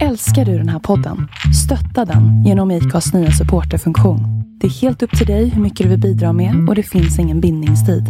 [0.00, 1.28] Älskar du den här podden?
[1.64, 4.20] Stötta den genom IKAs nya supporterfunktion.
[4.60, 7.18] Det är helt upp till dig hur mycket du vill bidra med och det finns
[7.18, 8.04] ingen bindningstid.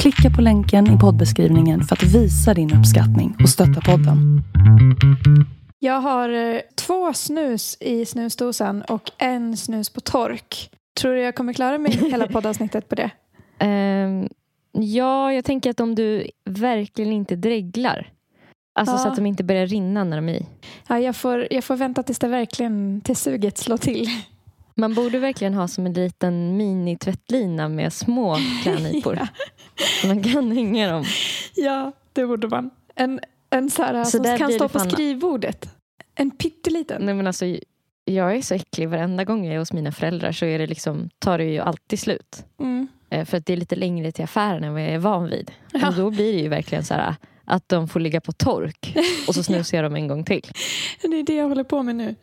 [0.00, 4.42] Klicka på länken i poddbeskrivningen för att visa din uppskattning och stötta podden.
[5.78, 10.70] Jag har eh, två snus i snusdosan och en snus på tork.
[11.00, 13.10] Tror du jag kommer klara mig hela poddavsnittet på det?
[13.58, 14.28] Ehm,
[14.72, 18.12] ja, jag tänker att om du verkligen inte dreglar.
[18.78, 18.98] Alltså Ja.
[18.98, 20.46] så att de inte börjar rinna när de är i.
[20.88, 24.06] Ja, jag, får, jag får vänta tills det verkligen till suget slår till.
[24.74, 29.16] Man borde verkligen ha som en liten mini-tvättlina med små klädnypor.
[29.20, 29.26] Ja.
[30.00, 31.04] Så Man kan hänga dem.
[31.54, 32.70] Ja, det borde man.
[32.94, 35.68] En, en så här Så som kan stå på fan- skrivbordet.
[36.14, 37.02] En pytteliten.
[37.04, 37.44] Nej, men alltså,
[38.04, 38.88] jag är så äcklig.
[38.88, 41.98] Varenda gång jag är hos mina föräldrar så är det liksom, tar det ju alltid
[41.98, 42.44] slut.
[42.60, 42.88] Mm.
[43.10, 45.50] Eh, För att det är lite längre till affären än vad jag är van vid.
[45.72, 45.88] Ja.
[45.88, 47.14] Och då blir det ju verkligen så här
[47.48, 48.96] att de får ligga på tork
[49.28, 50.46] och så snusar jag dem en gång till.
[51.02, 52.14] Det är det jag håller på med nu.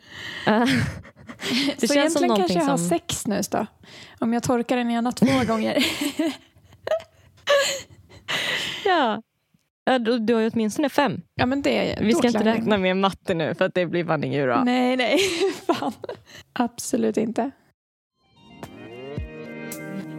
[0.47, 0.65] Eh,
[1.79, 3.65] Det så känns som egentligen någonting kanske jag har som- sex snus då.
[4.19, 5.85] Om jag torkar den ena två gånger.
[8.85, 9.21] ja.
[9.99, 11.21] Du, du har ju åtminstone fem.
[11.35, 14.05] ja, men det är Vi ska inte räkna med matte nu för att det blir
[14.05, 14.63] fan inget bra.
[14.63, 15.19] Nej, nej.
[15.67, 15.91] Fan.
[16.53, 17.51] Absolut inte.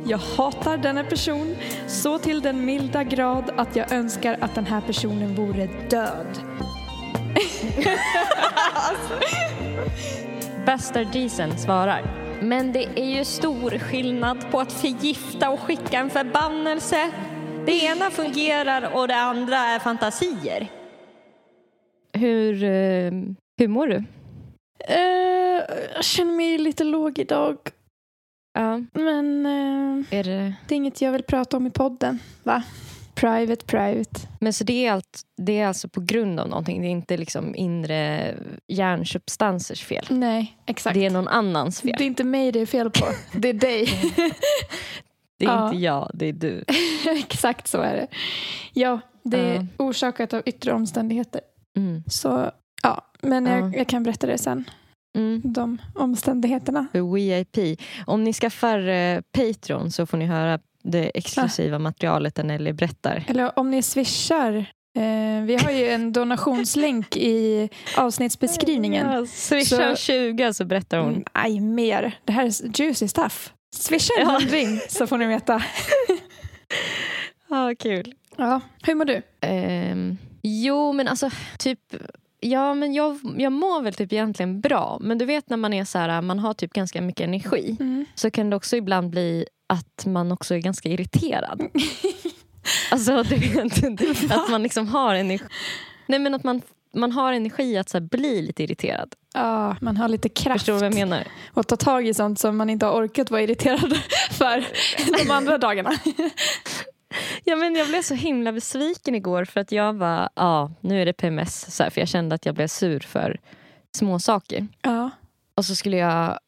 [0.09, 4.81] Jag hatar denna person så till den milda grad att jag önskar att den här
[4.81, 6.39] personen vore död.
[10.67, 12.03] Bastardisen svarar.
[12.43, 17.11] Men det är ju stor skillnad på att förgifta och skicka en förbannelse.
[17.67, 20.71] Det ena fungerar och det andra är fantasier.
[22.13, 23.13] Hur, eh,
[23.59, 24.05] hur mår du?
[24.89, 25.63] Eh,
[25.95, 27.57] jag känner mig lite låg idag.
[28.57, 30.55] Ja, Men eh, är det...
[30.69, 32.19] det är inget jag vill prata om i podden.
[32.43, 32.63] Va?
[33.15, 34.21] Private, private.
[34.41, 36.81] Men så det är, allt, det är alltså på grund av någonting?
[36.83, 38.35] Det är inte liksom inre
[38.69, 40.07] hjärnsubstansers fel?
[40.11, 40.95] Nej, exakt.
[40.95, 41.95] Det är någon annans fel?
[41.99, 43.07] Det är inte mig det är fel på.
[43.39, 43.89] Det är dig.
[45.39, 45.67] Det är Ja.
[45.69, 46.65] inte jag, det är du.
[47.19, 48.07] exakt så är det.
[48.73, 49.67] Ja, det är Ja.
[49.85, 51.41] orsakat av yttre omständigheter.
[51.77, 52.03] Mm.
[52.07, 52.51] Så
[52.83, 53.57] ja, men Ja.
[53.59, 54.65] jag, jag kan berätta det sen.
[55.17, 55.41] Mm.
[55.45, 56.87] De omständigheterna.
[56.93, 57.81] VIP.
[58.07, 63.25] Om ni skaffar eh, Patreon så får ni höra det exklusiva materialet där Nelly berättar.
[63.29, 64.55] Eller om ni swishar.
[64.97, 69.07] Eh, vi har ju en donationslänk i avsnittsbeskrivningen.
[69.13, 71.25] Ja, Swisha Så- 20 så berättar hon.
[71.35, 72.19] Nej, mer.
[72.25, 73.53] Det här är juicy stuff.
[73.77, 74.39] Swisha en Ja.
[74.41, 75.63] hundring så får ni veta.
[77.49, 78.15] Ja, kul.
[78.37, 78.61] Ja.
[78.83, 79.23] Hur mår du?
[79.41, 81.79] Ehm, jo, men alltså typ...
[82.41, 84.99] Ja, men jag, jag mår väl typ egentligen bra.
[85.01, 87.77] Men du vet när man är så här, man har typ ganska mycket energi.
[88.15, 91.63] Så kan det också ibland bli att man också är ganska irriterad.
[92.91, 95.45] Alltså, du vet, att man liksom har energi.
[96.07, 96.63] Nej, men att man,
[96.95, 99.15] man har energi att så bli lite irriterad.
[99.35, 101.27] Ja, man har lite kraft Förstår du vad jag menar?
[101.55, 103.97] att ta tag i sånt som man inte har orkat vara irriterad
[104.31, 104.65] för
[105.25, 105.93] de andra dagarna.
[107.45, 111.07] Ja, men jag blev så himla besviken igår för att jag var, ja, nu är
[111.07, 111.75] det PMS.
[111.77, 113.41] Så här, för jag kände att jag blev sur för
[113.97, 114.67] små saker.
[114.83, 115.11] Ja.
[115.55, 116.39] Och så skulle jag,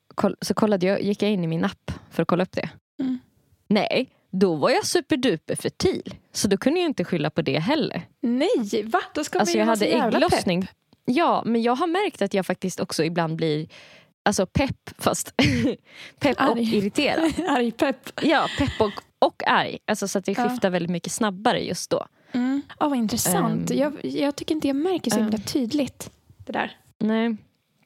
[0.40, 2.70] så kollade jag, gick jag in i min app för att kolla upp det.
[3.00, 3.18] Mm.
[3.66, 6.14] Nej, då var jag superduper fertil.
[6.32, 8.02] Så då kunde jag inte skylla på det heller.
[8.20, 9.00] Nej, va?
[9.14, 10.66] Då ska Alltså man jag ju så hade ägglossning.
[11.04, 13.68] Ja, men jag har märkt att jag faktiskt också ibland blir
[14.28, 15.32] Alltså pepp, fast
[16.20, 16.76] pepp och Arg.
[16.76, 17.32] irriterad.
[17.48, 18.10] Arg pepp.
[18.22, 18.92] Ja, pepp och,
[19.26, 19.78] och arg.
[19.86, 20.48] Alltså så att det Ja.
[20.48, 22.06] skiftar väldigt mycket snabbare just då.
[22.32, 22.62] Mm.
[22.80, 23.70] Ja, vad intressant.
[23.70, 23.78] Ehm.
[23.78, 25.22] jag, jag tycker inte jag märker så Ja.
[25.22, 26.10] himla tydligt
[26.46, 26.76] det där.
[26.98, 27.36] Nej.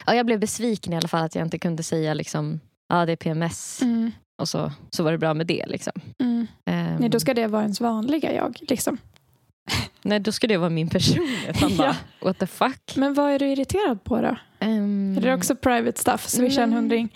[0.05, 2.59] Ja, jag blev besviken i alla fall att jag inte kunde säga liksom,
[2.89, 4.11] ja det är PMS Mm.
[4.41, 5.65] och så, så var det bra med det.
[5.67, 5.93] Liksom.
[6.19, 6.47] Mm.
[6.65, 8.57] Ehm, Nej, då ska det vara ens vanliga jag.
[8.61, 8.97] Liksom.
[10.01, 11.61] nej, då ska det vara min personlighet.
[11.61, 12.95] Man bara, what the fuck?
[12.95, 14.35] Men vad är du irriterad på då?
[14.63, 16.27] Ehm, Är det också private stuff?
[16.29, 17.13] Swisha en hundring.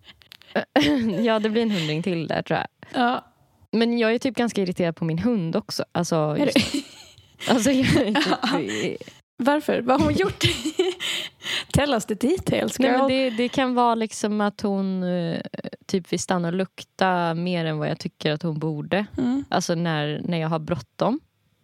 [1.24, 2.68] ja, det blir en hundring till där tror jag.
[3.02, 3.24] Ja.
[3.72, 5.84] Men jag är typ ganska irriterad på min hund också.
[5.92, 6.56] Alltså, just,
[7.48, 9.02] alltså, jag typ,
[9.36, 9.80] Varför?
[9.80, 10.44] Vad har hon gjort?
[11.72, 12.90] Tell us the details girl.
[12.90, 15.40] Nej, men det, det kan vara liksom att hon eh,
[15.86, 19.06] typ vill stanna och lukta mer än vad jag tycker att hon borde.
[19.18, 19.44] mm.
[19.48, 21.20] Alltså när, när jag har bråttom.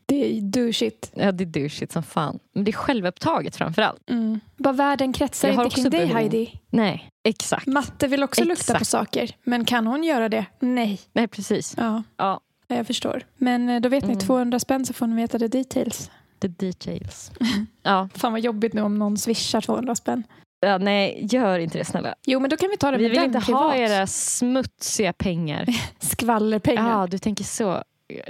[0.09, 1.11] Det är douchigt.
[1.15, 2.39] Ja, det är douchigt som fan.
[2.55, 4.11] Men det är självupptaget framför allt.
[4.11, 4.41] Mm.
[4.57, 6.17] Bara världen kretsar inte kring dig behov.
[6.17, 6.61] Heidi.
[6.71, 7.67] Nej, exakt.
[7.67, 8.79] Matte vill också lukta Exakt.
[8.79, 9.31] på saker.
[9.45, 10.45] Men kan hon göra det?
[10.61, 11.01] Nej.
[11.13, 11.75] Nej, precis.
[11.77, 13.23] Ja, Ja, jag förstår.
[13.37, 14.27] Men eh, då vet ni, Mm.
[14.27, 16.11] 200 spänn så får ni veta the details.
[16.41, 17.31] the details.
[17.83, 20.23] Ja, Fan vad jobbigt nu om någon swishar 200 spänn.
[20.61, 22.15] ja, nej, gör inte det snälla.
[22.27, 23.63] Jo men då kan vi ta det Vi med vill den inte privat.
[23.63, 25.67] ha era smutsiga pengar.
[25.99, 26.91] Skvallerpengar.
[27.01, 27.83] Ja, du tänker så.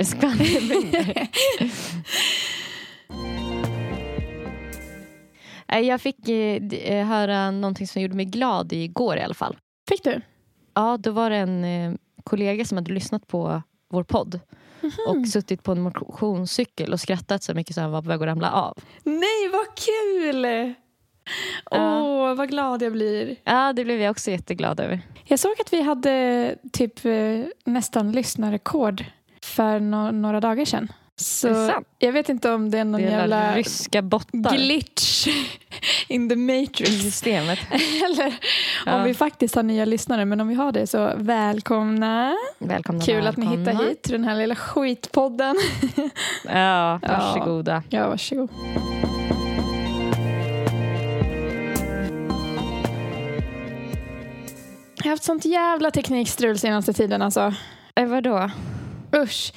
[0.04, 1.28] Skvallerpengar.
[5.82, 9.56] Jag fick eh, eh, höra någonting som gjorde mig glad igår i alla fall.
[9.88, 10.20] Fick du?
[10.74, 11.92] Ja, då var det en eh,
[12.24, 14.40] kollega som hade lyssnat på vår podd
[15.08, 18.26] och suttit på en motionscykel och skrattat så mycket så han var på väg att
[18.26, 18.78] ramla av.
[19.04, 20.44] Nej, vad kul!
[21.70, 22.34] Åh, Ja.
[22.34, 23.36] vad glad jag blir.
[23.44, 25.00] Ja, det blev jag också jätteglad över.
[25.24, 29.04] Jag såg att vi hade typ eh, nästan lyssnarrekord
[29.56, 30.92] för no- några dagar sedan.
[31.18, 35.26] Så jag vet inte om det är någon Det är jävla ryska bottar glitch
[36.08, 36.90] in the i matrix.
[37.02, 37.58] systemet.
[38.04, 38.34] Eller
[38.86, 38.94] Ja.
[38.96, 40.24] om vi faktiskt har nya lyssnare.
[40.24, 42.36] Men om vi har det så välkomna.
[42.58, 43.70] Välkomna, Kul att ni välkomna.
[43.72, 45.56] hittar hit till den här lilla skitpodden.
[46.48, 47.82] Ja, varsågoda.
[47.90, 48.48] Ja, varsågod.
[54.96, 57.54] Jag har haft sånt jävla teknikstrul senaste tiden alltså.
[57.94, 58.50] Eh, vadå?
[59.18, 59.52] Usch.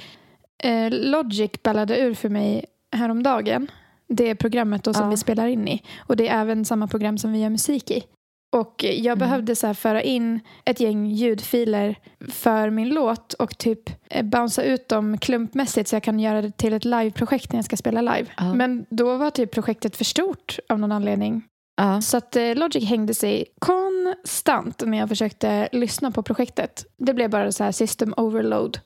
[0.63, 3.67] Eh, Logic ballade ur för mig häromdagen.
[4.07, 5.09] Det är programmet då som Ja.
[5.09, 5.83] vi spelar in i.
[5.99, 8.03] Och det är även samma program som vi gör musik i.
[8.51, 9.19] Och jag Mm.
[9.19, 11.95] behövde så föra in ett gäng ljudfiler
[12.29, 16.57] för min låt och typ eh, bouncea ut dem klumpmässigt så jag kan göra det
[16.57, 18.25] till ett liveprojekt när jag ska spela live.
[18.37, 18.53] Ja.
[18.53, 21.43] Men då var typ projektet för stort av någon anledning.
[21.77, 22.01] Ja.
[22.01, 26.85] Så att eh, Logic hängde sig konstant när jag försökte lyssna på projektet.
[26.97, 28.79] Det blev bara så här system overload.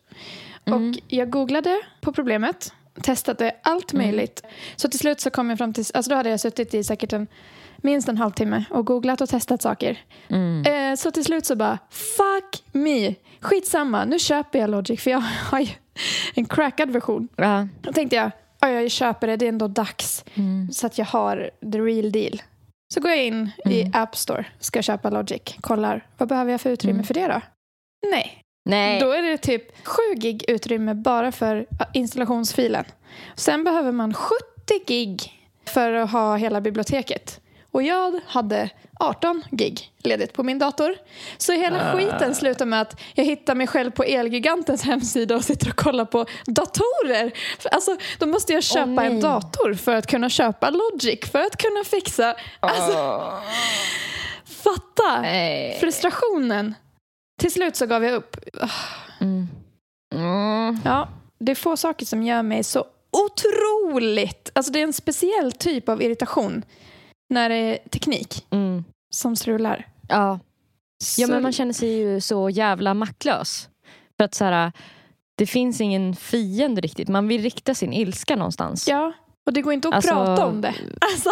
[0.66, 0.90] Mm.
[0.92, 4.06] Och jag googlade på problemet, testade allt Mm.
[4.06, 4.44] möjligt.
[4.76, 7.14] Så till slut så kom jag fram till, alltså då hade jag suttit i säkert
[7.14, 7.28] en,
[7.78, 9.98] minst en halvtimme och googlat och testat saker.
[10.28, 10.64] Mm.
[10.92, 15.20] Eh, så till slut så bara, fuck me, skitsamma, nu köper jag Logic för jag
[15.52, 15.70] har ju
[16.34, 17.28] en crackad version.
[17.36, 17.68] Ja.
[17.82, 20.26] Då tänkte jag, ja jag köper det, det är ändå dags.
[20.36, 20.72] Mm.
[20.72, 22.42] Så att jag har the real deal.
[22.94, 23.92] Så går jag in i Mm.
[23.96, 27.06] App Store, ska köpa Logic, kollar, vad behöver jag för utrymme Mm.
[27.06, 27.42] för det då?
[28.12, 29.00] Nej, Nej.
[29.00, 32.86] då är det typ 7 gig utrymme bara för installationsfilen.
[33.36, 34.36] Sen behöver man 70
[34.88, 37.40] gig för att ha hela biblioteket.
[37.72, 38.70] Och jag hade
[39.00, 40.96] 18 gig ledigt på min dator.
[41.38, 41.98] Så hela Ah.
[41.98, 46.06] skiten slutar med att jag hittar mig själv på Elgigantens hemsida och sitter och kollar
[46.06, 47.32] på datorer.
[47.72, 49.06] Alltså, då måste jag köpa nej.
[49.08, 52.36] en dator för att kunna köpa Logic, för att kunna fixa...
[52.60, 52.94] Alltså,
[54.64, 55.22] fatta!
[55.22, 55.78] Nej.
[55.80, 56.76] Frustrationen.
[57.40, 58.38] Till slut så gav jag upp.
[59.22, 59.48] Mm.
[60.16, 60.80] Mm.
[60.86, 61.10] Ja,
[61.40, 64.52] det är få saker som gör mig så otroligt...
[64.56, 66.64] Alltså det är en speciell typ av irritation
[67.30, 68.84] när det är teknik Mm.
[69.14, 69.88] som strular.
[70.08, 70.40] Ja.
[71.18, 73.70] ja, men man känner sig ju så jävla maktlös.
[74.18, 74.72] För att så här,
[75.38, 77.08] det finns ingen fiende riktigt.
[77.08, 78.88] Man vill rikta sin ilska någonstans.
[78.88, 79.14] Ja,
[79.46, 80.74] och det går inte att Alltså- prata om det.
[81.02, 81.30] Alltså,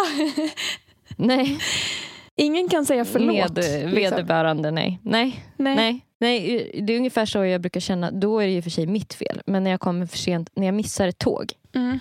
[1.16, 1.58] Nej,
[2.42, 3.36] ingen kan säga förlåt.
[3.36, 3.90] med liksom.
[3.90, 5.00] vederbörande nej.
[5.02, 5.44] Nej.
[5.56, 5.76] Nej.
[5.76, 6.06] nej.
[6.22, 8.10] Nej, det är ungefär så jag brukar känna.
[8.10, 9.42] Då är det ju för sig mitt fel.
[9.46, 11.52] Men när jag kommer för sent, när jag missar ett tåg.
[11.74, 11.98] Mm.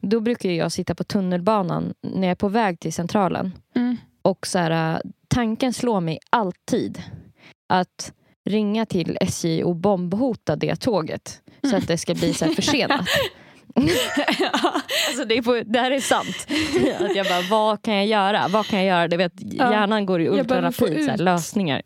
[0.00, 3.52] Då brukar jag sitta på tunnelbanan när jag är på väg till centralen.
[3.76, 3.96] Mm.
[4.22, 7.02] Och så här, äh, tanken slår mig alltid
[7.68, 8.12] att
[8.44, 11.42] ringa till SJ och bombhota det tåget.
[11.70, 13.06] Så att det ska bli så försenat.
[15.08, 16.46] alltså det, är på, det här är sant.
[17.00, 18.48] Att jag bara, vad kan jag göra?
[18.48, 19.08] Vad kan jag göra?
[19.08, 19.32] Det vet.
[19.54, 21.82] Hjärnan går i ultrarapid, så här, lösningar.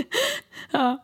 [0.70, 0.98] ja.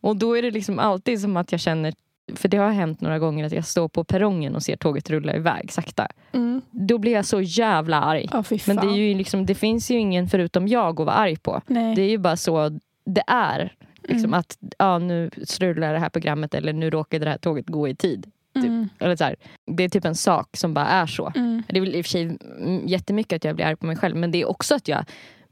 [0.00, 1.94] Och då är det liksom alltid som att jag känner,
[2.34, 5.34] för det har hänt några gånger att jag står på perrongen och ser tåget rulla
[5.36, 6.08] iväg sakta.
[6.32, 6.60] Mm.
[6.70, 8.28] Då blir jag så jävla arg.
[8.28, 8.44] Fan.
[8.66, 11.62] Men det, är ju liksom, det finns ju ingen förutom jag att vara arg på.
[11.66, 11.94] Nej.
[11.94, 13.72] Det är ju bara så det är.
[14.08, 14.34] Liksom Mm.
[14.40, 17.94] att ja, nu strular det här programmet eller nu råkade det här tåget gå i
[17.94, 18.30] tid.
[18.56, 18.88] Mm.
[18.98, 19.36] Eller så här,
[19.76, 21.32] det är typ en sak som bara är så.
[21.34, 21.62] Mm.
[21.68, 22.38] Det är väl i och för sig
[22.86, 25.04] jättemycket att jag blir arg på mig själv men det är också att jag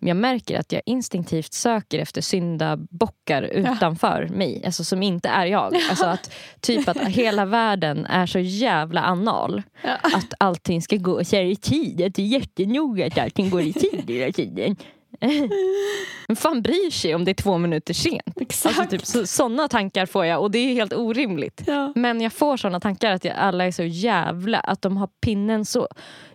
[0.09, 5.75] jag märker att jag instinktivt söker efter syndabockar utanför mig, alltså som inte är jag.
[5.91, 9.63] Alltså att typ att hela världen är så jävla anal.
[9.83, 9.97] Ja.
[10.03, 13.63] Att allting ska gå så här i tid, att det är jättenoga att allting går
[13.63, 14.77] i tid hela tiden.
[16.29, 18.41] Vem fan bryr sig om det är två minuter sent?
[18.41, 18.79] Exakt.
[18.79, 21.63] Alltså typ, så, såna tankar får jag och det är helt orimligt.
[21.67, 21.93] ja.
[21.97, 25.65] Men jag får såna tankar att jag, alla är så jävla, att de har pinnen
[25.65, 25.89] så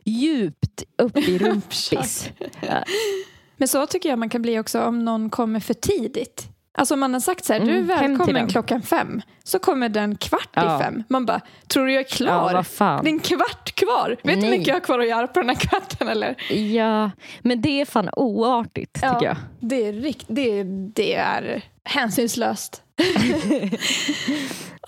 [0.04, 2.30] djupt upp i rumpis.
[2.62, 2.84] Ja.
[3.58, 6.48] Men så tycker jag man kan bli också om någon kommer för tidigt.
[6.78, 9.22] Alltså om man har sagt så här, du är Mm, välkommen klockan fem.
[9.44, 10.80] Så kommer den kvart Ja.
[10.80, 11.04] i fem.
[11.10, 12.54] Man bara, tror du jag är Ja, klar?
[12.54, 13.04] vad fan.
[13.04, 14.18] det är en kvart kvar.
[14.24, 16.54] Vet du hur mycket jag har kvar att göra på den här kvarten eller?
[16.54, 19.36] Ja, men det är fan oartigt tycker jag.
[19.60, 20.64] Det är, rikt, det,
[20.96, 22.82] det är hänsynslöst.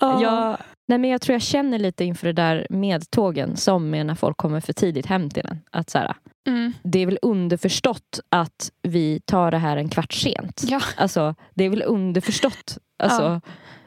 [0.00, 0.56] Ja.
[0.88, 4.14] Nej, men jag tror jag känner lite inför det där med tågen som med när
[4.14, 5.60] folk kommer för tidigt hem till en.
[5.70, 6.14] Att så här,
[6.46, 6.72] Mm.
[6.82, 10.62] det är väl underförstått att vi tar det här en kvart sent.
[10.68, 10.80] Ja.
[10.96, 13.40] Alltså, det är väl underförstått alltså,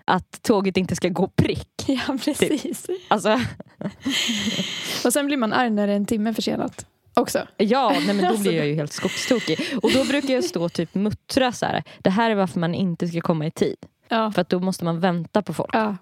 [0.05, 1.69] att tåget inte ska gå prick.
[1.87, 2.85] ja, precis.
[3.07, 3.39] Alltså,
[5.05, 6.85] Och sen blir man arg när det är en timme försenat.
[7.13, 7.47] också.
[7.57, 9.59] Ja, nej, men då blir jag ju helt skogstokig.
[9.83, 11.83] Och då brukar jag stå och typ muttra så här.
[11.99, 13.77] Det här är varför man inte ska komma i tid.
[14.09, 14.31] Ja.
[14.31, 15.69] För att då måste man vänta på folk.
[15.73, 15.97] ja.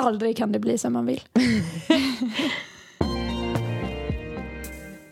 [0.00, 1.20] Aldrig kan det bli som man vill.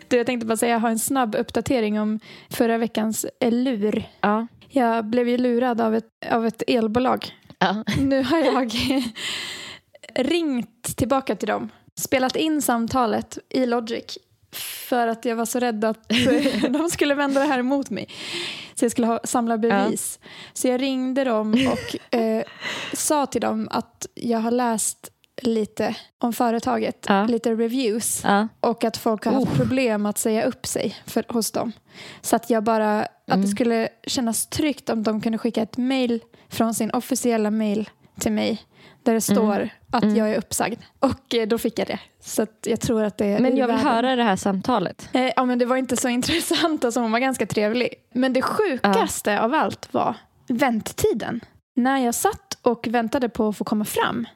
[0.09, 4.09] du, jag tänkte bara säga, jag har en snabb uppdatering om förra veckans lur.
[4.21, 4.47] Ja.
[4.69, 7.27] Jag blev ju lurad av ett, av ett elbolag.
[7.59, 7.85] Ja.
[8.01, 8.73] Nu har jag
[10.27, 14.19] ringt tillbaka till dem, spelat in samtalet i Logic
[14.57, 16.09] för att jag var så rädd att
[16.71, 18.09] de skulle vända det här emot mig.
[18.75, 20.19] Så jag skulle ha, samla bevis.
[20.53, 22.43] Så jag ringde dem och eh,
[22.93, 25.11] sa till dem att jag har läst
[25.43, 27.27] lite om företaget, Ja.
[27.27, 28.49] lite reviews Ja.
[28.61, 29.57] och att folk har haft Oh.
[29.57, 31.73] problem att säga upp sig för, hos dem.
[32.21, 33.41] Så att jag bara, att Mm.
[33.43, 38.33] det skulle kännas tryggt om de kunde skicka ett mail från sin officiella mail till
[38.33, 38.63] mig
[39.07, 39.37] där det Mm.
[39.37, 40.81] står att jag är uppsagd.
[41.01, 41.99] Och eh, då fick jag det.
[42.21, 43.93] Så jag tror att det Men jag vill världen.
[43.95, 45.09] höra det här samtalet.
[45.13, 47.95] Eh, ja, men det var inte så intressant, alltså hon var ganska trevlig.
[48.15, 50.15] Men det sjukaste av allt var
[50.49, 51.41] vänttiden.
[51.77, 54.27] När jag satt och väntade på att få komma fram,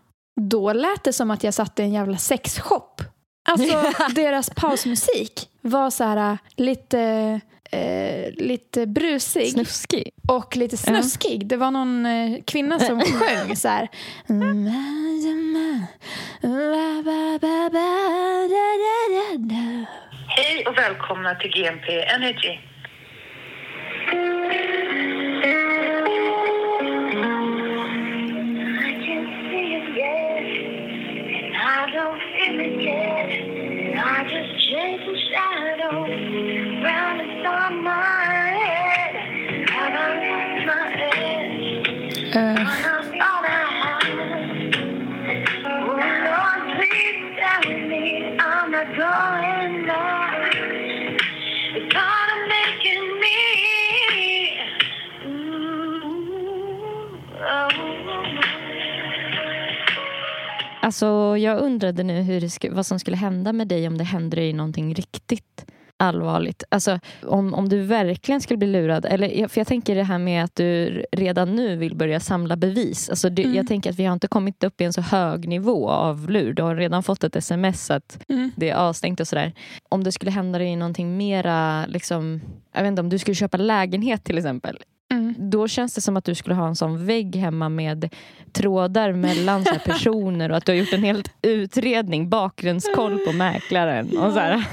[0.41, 3.03] då lät det som att jag satt i en jävla sexshop.
[3.49, 7.01] Alltså deras pausmusik var så här lite,
[7.71, 10.11] eh, lite brusig Snuskig.
[10.29, 11.47] och lite snuskig.
[11.47, 13.89] Det var någon eh, kvinna som sjöng så här.
[20.29, 22.59] Hej och välkomna till GMP Energy.
[34.13, 35.20] I just
[42.33, 42.90] Uh.
[60.91, 64.37] Alltså, jag undrade nu hur det vad som skulle hända med dig om det händer
[64.37, 65.67] dig någonting riktigt
[65.97, 66.65] allvarligt.
[66.69, 69.05] Alltså, om, om du verkligen skulle bli lurad.
[69.05, 73.11] Eller, för jag tänker det här med att du redan nu vill börja samla bevis.
[73.11, 75.91] Alltså, det, Jag tänker att vi har inte kommit upp i en så hög nivå
[75.91, 76.53] av lur.
[76.53, 78.51] Du har redan fått ett sms att Mm.
[78.57, 79.53] det är avstängt och sådär.
[79.89, 82.41] Om det skulle hända dig någonting mera, liksom,
[82.75, 84.79] jag vet inte, om du skulle köpa lägenhet till exempel.
[85.11, 85.35] Mm.
[85.39, 88.15] Då känns det som att du skulle ha en sån vägg hemma med
[88.53, 94.19] trådar mellan så personer och att du har gjort en helt utredning, bakgrundskoll på mäklaren.
[94.19, 94.65] Och så här,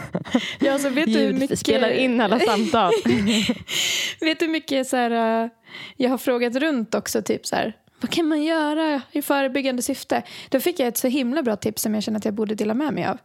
[0.60, 2.91] Ja, alltså, vet, du mycket, spelar in alla samtal.
[4.20, 5.50] vet du hur mycket så här, eh,
[5.98, 7.22] jag har frågat runt också?
[7.22, 10.24] Typ så här, vad kan man göra i förebyggande syfte?
[10.50, 12.74] Då fick jag ett så himla bra tips som jag känner att jag borde dela
[12.74, 13.17] med mig av.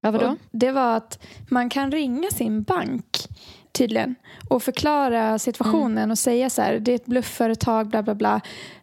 [0.00, 0.26] Ja, vadå?
[0.26, 1.18] Och det var att
[1.50, 3.16] man kan ringa sin bank
[3.72, 4.14] tydligen
[4.48, 8.40] och förklara situationen och säga så här, det är ett bluffföretag, bla bla bla.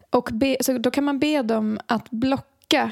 [0.09, 2.91] Och be, så då kan man be dem att blocka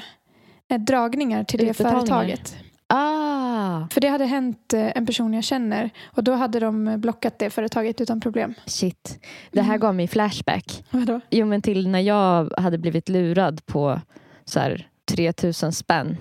[0.68, 2.56] eh, dragningar till det företaget.
[2.86, 7.38] Ah, För det hade hänt eh, en person jag känner och då hade de blockat
[7.38, 8.54] det företaget utan problem.
[8.66, 9.24] shit.
[9.50, 10.84] Det här gav mig flashback.
[10.90, 11.20] Vadå?
[11.30, 14.00] Jo, men till när jag hade blivit lurad på
[14.44, 16.16] så här 3000 spänn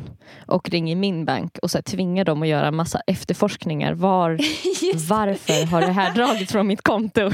[0.47, 3.93] och ringer min bank och så här tvingar dem att göra massa efterforskningar.
[3.93, 4.31] Var,
[5.09, 7.31] varför har det här dragits från mitt konto?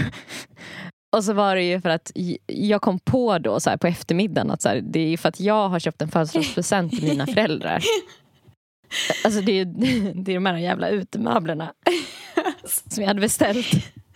[1.16, 2.12] Och så var det ju för att
[2.48, 5.40] jag kom på då så här på eftermiddagen att så här, det är för att
[5.40, 7.84] jag har köpt en födelsedagspresent till mina föräldrar.
[9.24, 9.66] Alltså det är,
[10.24, 11.74] det är de här jävla utemöblerna
[12.90, 13.68] som jag hade beställt.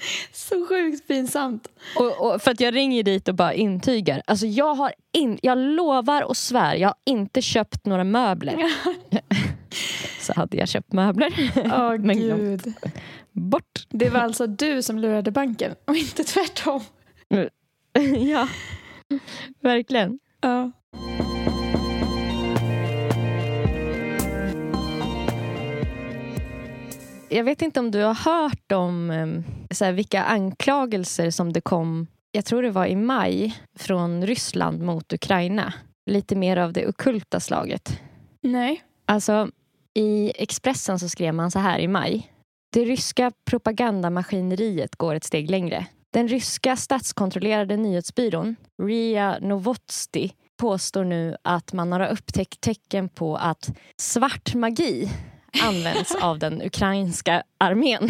[0.32, 1.68] Så sjukt pinsamt.
[1.96, 4.22] Och, och för att jag ringer dit och bara intygar.
[4.26, 8.58] Alltså jag har in, jag lovar och svär, jag har inte köpt några möbler.
[10.20, 11.52] Så hade jag köpt möbler.
[11.56, 12.74] Åh Men gud.
[13.32, 13.88] Bort.
[13.90, 16.82] Det var alltså du som lurade banken och inte tvärtom.
[18.20, 18.48] ja,
[19.62, 20.20] verkligen.
[20.42, 20.72] Ja.
[27.34, 31.62] Jag vet inte om du har hört om em, så här, vilka anklagelser som det
[31.62, 35.74] kom, jag tror det var i maj, från Ryssland mot Ukraina.
[36.06, 38.02] Lite mer av det okulta slaget.
[38.42, 38.84] Nej.
[39.06, 39.50] Alltså,
[39.94, 42.32] i Expressen så skrev man så här i maj.
[42.74, 45.86] Det ryska propagandamaskineriet går ett steg längre.
[46.13, 53.72] Den ryska statskontrollerade nyhetsbyrån RIA Novosti påstår nu att man har upptäckt tecken på att
[53.98, 55.10] svart magi
[55.62, 58.10] används av den ukrainska armén.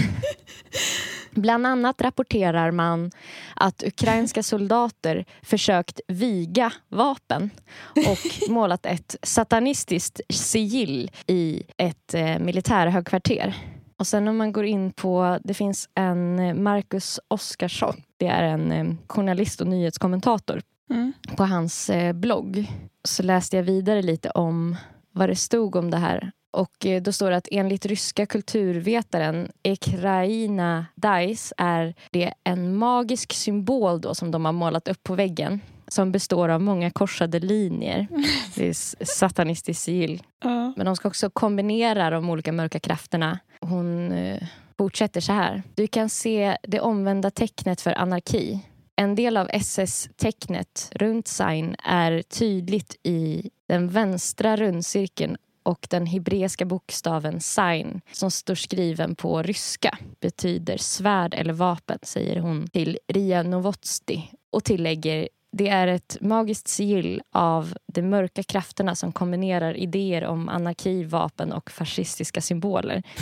[1.32, 3.12] Bland annat rapporterar man
[3.56, 7.50] att ukrainska soldater försökt viga vapen
[7.96, 13.56] och målat ett satanistiskt sigill i ett eh, militärhögkvarter.
[13.98, 18.04] Och sen om man går in på, det finns en eh, Marcus Oskarsson.
[18.18, 20.62] Det är en eh, journalist och nyhetskommentator.
[20.90, 21.14] Mm.
[21.38, 22.72] På hans eh, blogg
[23.04, 24.76] så läste jag vidare lite om
[25.12, 26.32] vad det stod om det här.
[26.54, 33.34] Och eh, då står det att enligt ryska kulturvetaren Ekraina Dais är det en magisk
[33.34, 38.08] symbol då som de har målat upp på väggen som består av många korsade linjer.
[38.56, 40.24] Det är satanistiskt sigill.
[40.44, 40.74] Ja.
[40.78, 43.40] Men de ska också kombinera de olika mörka krafterna.
[43.62, 44.44] Hon eh,
[44.78, 45.64] fortsätter så här.
[45.76, 48.60] Du kan se det omvända tecknet för anarki.
[48.96, 56.66] En del av SS-tecknet runt sign är tydligt i den vänstra rundcirkeln och den hebreiska
[56.66, 63.44] bokstaven sign som står skriven på ryska betyder svärd eller vapen, säger hon till Ria
[63.44, 70.26] Novosti och tillägger det är ett magiskt sigill av de mörka krafterna som kombinerar idéer
[70.26, 73.04] om anarki, vapen och fascistiska symboler.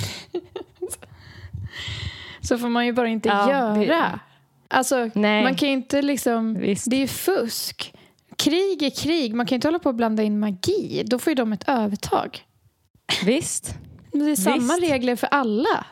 [2.42, 3.74] Så får man ju bara inte Ja, göra.
[3.76, 4.20] det-
[4.68, 5.44] Alltså, Nej.
[5.44, 6.54] man kan ju inte liksom...
[6.54, 6.90] Visst.
[6.90, 7.94] Det är ju fusk.
[8.38, 9.34] Krig är krig.
[9.34, 11.04] Man kan inte hålla på och blanda in magi.
[11.06, 12.40] Då får ju de ett övertag.
[13.26, 13.76] Visst.
[14.14, 14.92] Men det är samma Visst.
[14.92, 15.86] regler för alla.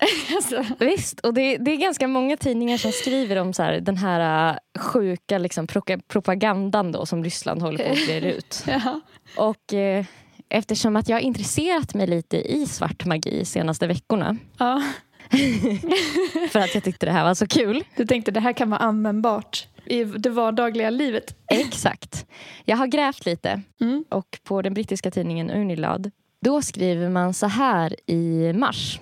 [0.36, 0.64] alltså.
[0.78, 4.50] Visst, och det, det är ganska många tidningar som skriver om så här, den här
[4.50, 8.64] äh, sjuka liksom, proka- propagandan då, som Ryssland håller på att breda ut.
[8.66, 9.00] ja.
[9.36, 10.04] Och eh,
[10.48, 14.82] eftersom att jag har intresserat mig lite i svart magi senaste veckorna ja.
[16.50, 17.84] för att jag tyckte det här var så kul.
[17.96, 21.36] Du tänkte det här kan vara användbart i det vardagliga livet.
[21.50, 22.26] Exakt.
[22.64, 24.04] Jag har grävt lite Mm.
[24.08, 26.10] och på den brittiska tidningen Unilad
[26.40, 29.00] då skriver man så här i mars.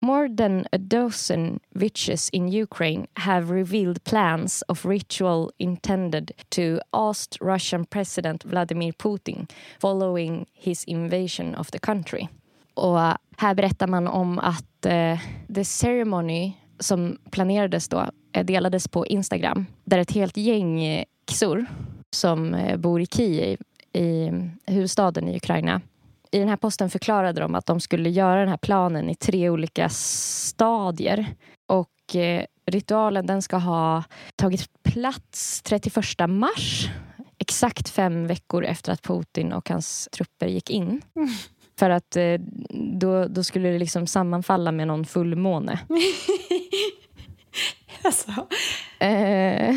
[0.00, 6.60] More than a dozen witches in Ukraine have revealed plans of ritual intended to
[6.92, 9.46] oust Russian president Vladimir Putin
[9.80, 12.28] following his invasion of the country.
[12.74, 12.98] Och
[13.36, 15.18] här berättar man om att eh,
[15.54, 21.66] the ceremony som planerades då delades på Instagram där ett helt gäng eh, xor
[22.10, 23.58] som eh, bor i Kiev,
[23.92, 25.80] i mm, huvudstaden i Ukraina.
[26.30, 29.50] I den här posten förklarade de att de skulle göra den här planen i tre
[29.50, 31.26] olika stadier.
[31.66, 34.04] Och eh, ritualen den ska ha
[34.36, 36.88] tagit plats 31 mars.
[37.38, 41.02] Exakt fem veckor efter att Putin och hans trupper gick in.
[41.78, 42.34] För att eh,
[43.00, 45.80] då, då skulle det liksom sammanfalla med någon fullmåne.
[48.02, 48.46] Alltså.
[48.98, 49.74] Eh,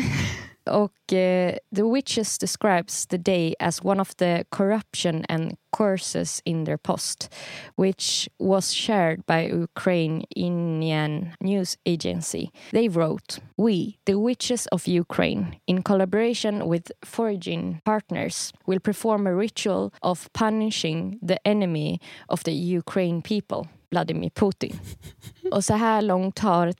[0.66, 6.64] och eh, The Witches describes the day as one of the corruption and curses in
[6.64, 7.28] their post,
[7.76, 12.52] which was shared by Ukrainian news agency.
[12.70, 19.34] They wrote, We, the Witches of Ukraine, in collaboration with foraging partners, will perform a
[19.34, 24.78] ritual of punishing the enemy of the Ukraine people, Vladimir Putin.
[25.52, 26.72] Och så här långt har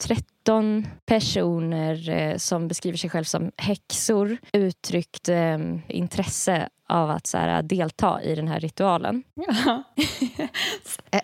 [0.44, 7.38] 13 personer eh, som beskriver sig själv som häxor uttryckt eh, intresse av att så
[7.38, 9.22] här, delta i den här ritualen.
[9.34, 9.82] Ja.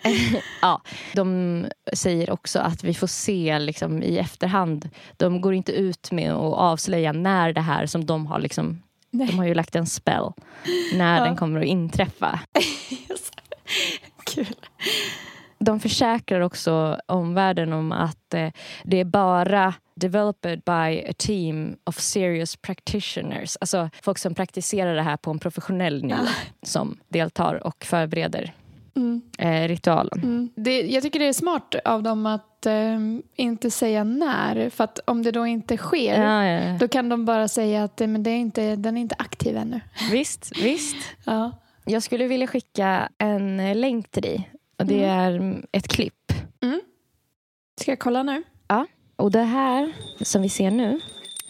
[0.61, 0.81] ja,
[1.13, 4.89] de säger också att vi får se liksom, i efterhand.
[5.17, 9.37] De går inte ut med att avslöja när det här som de har liksom de
[9.39, 10.31] har ju lagt en spell
[10.93, 11.23] när Ja.
[11.23, 12.39] den kommer att inträffa.
[14.33, 14.55] Kul.
[15.59, 18.49] De försäkrar också omvärlden om att eh,
[18.83, 23.57] det är bara developed by a team of serious practitioners.
[23.61, 26.19] Alltså folk som praktiserar det här på en professionell nivå
[26.61, 28.53] som deltar och förbereder
[28.95, 29.21] Mm.
[29.37, 30.19] eh, ritualen.
[30.23, 30.49] Mm.
[30.55, 32.97] Det, jag tycker det är smart av dem att eh,
[33.35, 34.69] inte säga när.
[34.69, 36.77] För att om det då inte sker, Ja, ja, ja.
[36.79, 39.57] då kan de bara säga att eh, men det är inte, den är inte aktiv
[39.57, 39.81] ännu.
[40.11, 40.95] Visst, visst.
[41.25, 41.51] Ja.
[41.85, 44.49] Jag skulle vilja skicka en länk till dig.
[44.79, 46.13] Och det är mm, ett klipp.
[47.81, 48.43] Ska jag kolla nu?
[49.15, 50.99] Och det här som vi ser nu,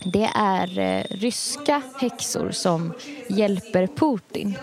[0.06, 2.94] det är eh, ryska häxor som
[3.30, 4.58] hjälper Putin.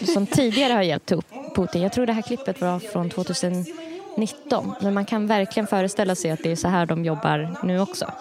[0.14, 1.12] Som tidigare har hjälpt
[1.54, 1.82] Putin.
[1.82, 4.72] Jag tror det här klippet var från 2019.
[4.80, 8.12] Men man kan verkligen föreställa sig att det är så här de jobbar nu också.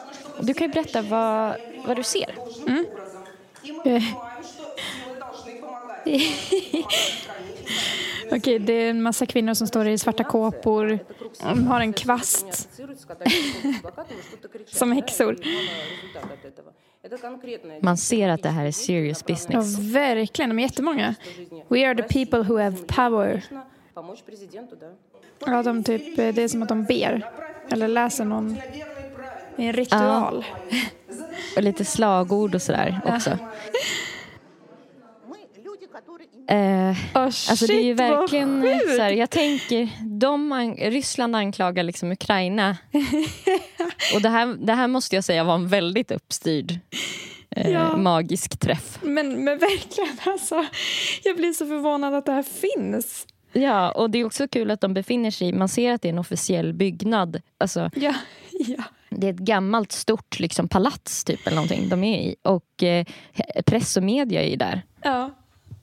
[0.41, 1.55] Du kan ju berätta vad,
[1.87, 2.35] vad du ser.
[3.85, 4.03] Eh.
[8.31, 10.99] Okej, det är en massa kvinnor som står i svarta kåpor.
[11.41, 12.69] De har en kvast
[14.67, 15.37] som häxor.
[17.81, 19.79] Man ser att det här är serious Ja, business.
[19.79, 20.49] verkligen.
[20.49, 21.15] De är jättemånga.
[21.67, 23.43] We are the people who have power.
[25.45, 27.31] Ja, de typ, det är som att de ber.
[27.71, 28.57] Eller läser någon
[29.55, 30.45] en ritual.
[31.55, 33.29] Och lite slagord och sådär också.
[33.29, 33.37] Мы
[36.47, 41.83] Eh, oh, alltså det är ju verkligen så här, jag tänker, de an Ryssland anklagar
[41.83, 42.77] liksom Ukraina.
[44.15, 46.79] och det här, det här måste jag säga var en väldigt uppstyrd
[47.49, 47.97] eh, ja.
[47.97, 48.99] magisk träff.
[49.01, 50.65] Men, men verkligen alltså,
[51.23, 53.27] jag blir så förvånad att det här finns.
[53.53, 56.07] Ja, och det är också kul att de befinner sig i, man ser att det
[56.07, 57.41] är en officiell byggnad.
[57.57, 58.13] Alltså, ja,
[58.51, 58.83] ja.
[59.09, 62.35] Det är ett gammalt stort liksom, palats typ eller någonting de är i.
[62.41, 63.05] Och eh,
[63.65, 64.81] press och media är ju där.
[65.01, 65.31] Ja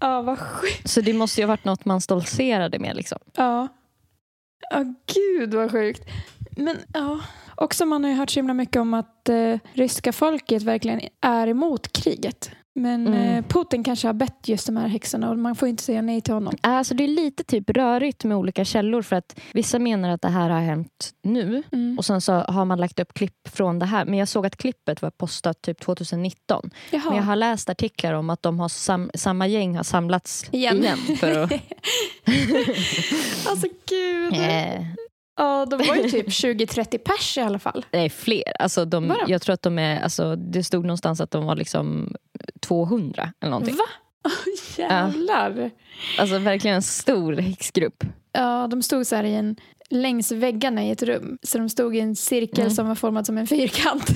[0.03, 0.89] ja vad sjukt.
[0.91, 2.97] Så det måste ju ha varit något man stoltserade med.
[2.97, 3.19] Liksom.
[3.35, 3.69] Ja.
[4.71, 4.85] Ja,
[5.15, 6.03] gud vad sjukt.
[6.57, 7.21] Men ja,
[7.57, 11.47] också man har ju hört så himla mycket om att eh, ryska folket verkligen är
[11.47, 12.51] emot kriget.
[12.75, 13.19] Men Mm.
[13.39, 16.21] eh, Putin kanske har bett just de här häxorna och man får inte säga nej
[16.21, 16.55] till honom.
[16.61, 20.29] Alltså det är lite typ rörigt med olika källor för att vissa menar att det
[20.29, 21.99] här har hänt nu Mm.
[21.99, 24.05] och sen så har man lagt upp klipp från det här.
[24.05, 26.71] Men jag såg att klippet var postat typ 2019.
[26.91, 27.03] Jaha.
[27.09, 30.79] Men jag har läst artiklar om att de har sam- samma gäng har samlats Igen.
[30.83, 30.99] igen.
[31.21, 31.53] för att,
[33.49, 34.33] Alltså gud.
[34.37, 34.83] eh,
[35.37, 37.87] Ja, de var ju typ 20-30 pers i alla fall.
[37.91, 38.53] nej, fler.
[38.59, 42.15] Alltså de, jag tror att de är, alltså, det stod någonstans att de var liksom
[42.61, 43.77] 200 eller någonting.
[43.77, 43.85] Va?
[44.25, 45.71] Oh, jävlar.
[46.19, 48.05] Alltså verkligen en stor häxgrupp.
[48.33, 49.57] Ja, de stod så här i en,
[49.91, 51.39] längs väggarna i ett rum.
[51.43, 52.71] Så de stod i en cirkel Mm.
[52.75, 54.11] som var formad som en fyrkant.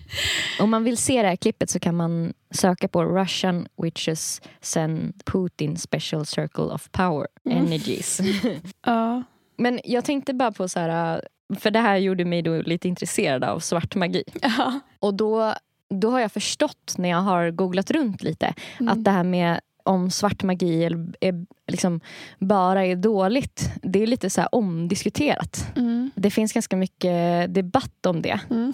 [0.60, 5.24] Om man vill se det här klippet så kan man söka på Russian Witches send
[5.24, 7.58] Putin special circle of power Mm.
[7.66, 8.20] energies.
[8.86, 9.22] ja.
[9.58, 11.22] Men jag tänkte bara på så här,
[11.58, 14.24] för det här gjorde mig då lite intresserad av svart magi.
[14.42, 14.80] ja.
[15.00, 15.54] Och då,
[15.90, 18.92] då har jag förstått när jag har googlat runt lite Mm.
[18.92, 22.00] att det här med om svart magi är, är liksom
[22.38, 25.66] bara är dåligt, det är lite så här omdiskuterat.
[25.76, 26.10] Mm.
[26.14, 28.40] Det finns ganska mycket debatt om det.
[28.50, 28.72] Mm.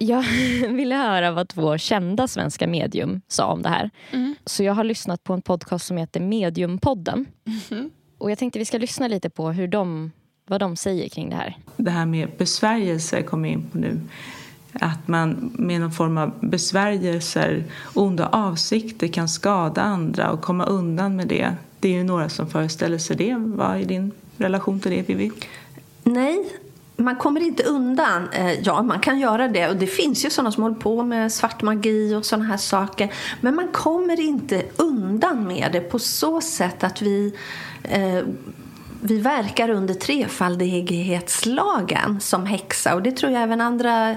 [0.00, 0.22] Jag
[0.70, 3.90] ville höra vad två kända svenska medium sa om det här.
[4.10, 4.34] Mm.
[4.46, 7.26] Så jag har lyssnat på en podcast som heter Mediumpodden.
[7.44, 7.90] Mhm.
[8.18, 10.12] Och jag tänkte vi ska lyssna lite på hur de,
[10.46, 11.56] vad de säger kring det här.
[11.76, 14.00] det här med besvärjelser kommer jag in på nu.
[14.72, 21.16] Att man med någon form av besvärjelser, onda avsikter kan skada andra och komma undan
[21.16, 21.54] med det.
[21.80, 23.34] Det är ju några som föreställer sig det.
[23.38, 25.32] Vad är din relation till det, Vivi?
[26.02, 26.44] Nej,
[26.96, 28.28] man kommer inte undan.
[28.32, 29.68] Eh, ja, man kan göra det.
[29.68, 33.12] Och det finns ju sådana som håller på med svart magi och sådana här saker.
[33.40, 37.34] Men man kommer inte undan med det på så sätt att vi
[37.82, 38.22] eh,
[39.06, 44.10] vi verkar under trefaldighetslagen som häxa och det tror jag även andra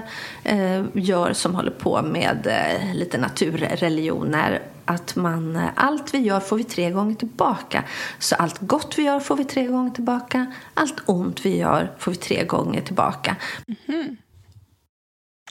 [0.44, 4.62] eh, gör som håller på med eh, lite naturreligioner.
[4.88, 7.84] Att man, eh, allt vi gör får vi tre gånger tillbaka.
[8.18, 10.52] Så allt gott vi gör får vi tre gånger tillbaka.
[10.74, 13.36] Allt ont vi gör får vi tre gånger tillbaka.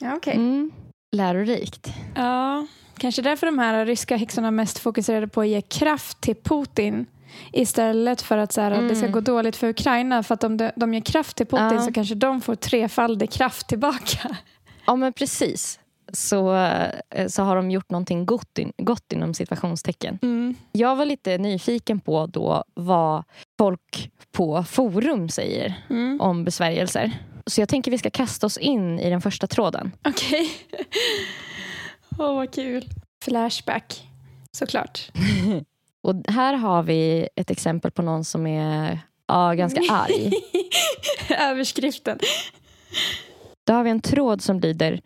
[0.00, 0.34] Ja, okej.
[0.36, 0.70] Mm.
[1.16, 1.88] Lärorikt.
[2.14, 2.66] Ja,
[2.98, 7.06] kanske därför de här ryska häxorna mest fokuserade på att ge kraft till Putin
[7.52, 9.12] istället för att, så här, att det ska Mm.
[9.12, 10.22] gå dåligt för Ukraina.
[10.22, 11.80] För att om de, de ger kraft till Putin Ja.
[11.80, 14.36] så kanske de får trefaldig kraft tillbaka.
[14.86, 15.78] Ja men precis.
[16.12, 20.18] Så, eh, så har de gjort någonting gott, in, gott inom situationstecken.
[20.22, 20.54] Mm.
[20.72, 23.24] Jag var lite nyfiken på då vad
[23.58, 26.20] folk på forum säger Mm.
[26.20, 27.12] om besvärjelser.
[27.46, 29.92] Så jag tänker vi ska kasta oss in i den första tråden.
[30.04, 30.50] Okej.
[32.18, 32.84] Åh, vad kul.
[33.24, 34.02] Flashback,
[34.52, 35.10] såklart.
[36.02, 40.32] Och här har vi ett exempel på någon som är ja, ganska arg.
[41.38, 42.18] Överskriften.
[43.66, 45.00] Då har vi en tråd som lyder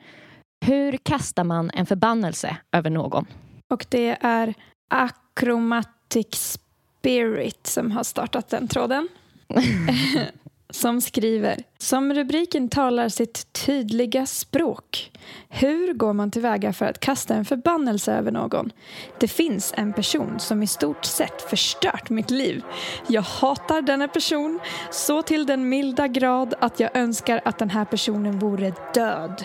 [0.65, 3.27] Hur kastar man en förbannelse över någon?
[3.69, 4.55] Och det är
[4.91, 9.09] Acromatic Spirit som har startat den tråden.
[10.71, 15.11] som skriver Som rubriken talar sitt tydliga språk.
[15.49, 18.73] Hur går man tillväga för att kasta en förbannelse över någon?
[19.19, 22.63] Det finns en person som i stort sett förstört mitt liv.
[23.07, 27.85] Jag hatar denna person så till den milda grad att jag önskar att den här
[27.85, 29.45] personen vore död.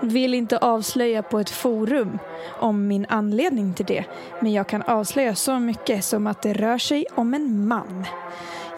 [0.00, 2.18] Vill inte avslöja på ett forum
[2.60, 4.04] om min anledning till det
[4.40, 8.04] men jag kan avslöja så mycket som att det rör sig om en man.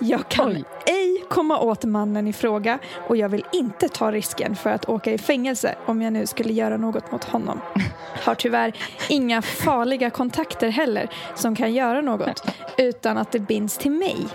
[0.00, 0.64] Jag kan Oj
[1.28, 5.18] komma åt mannen i fråga och jag vill inte ta risken för att åka i
[5.18, 7.60] fängelse om jag nu skulle göra något mot honom.
[8.24, 8.72] Har tyvärr
[9.08, 12.42] inga farliga kontakter heller som kan göra något
[12.78, 14.26] utan att det binds till mig.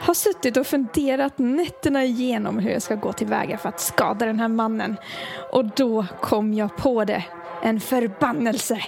[0.00, 4.40] Har suttit och funderat nätterna igenom hur jag ska gå tillväga för att skada den
[4.40, 4.96] här mannen.
[5.52, 7.24] Och då kom jag på det.
[7.62, 8.80] En förbannelse.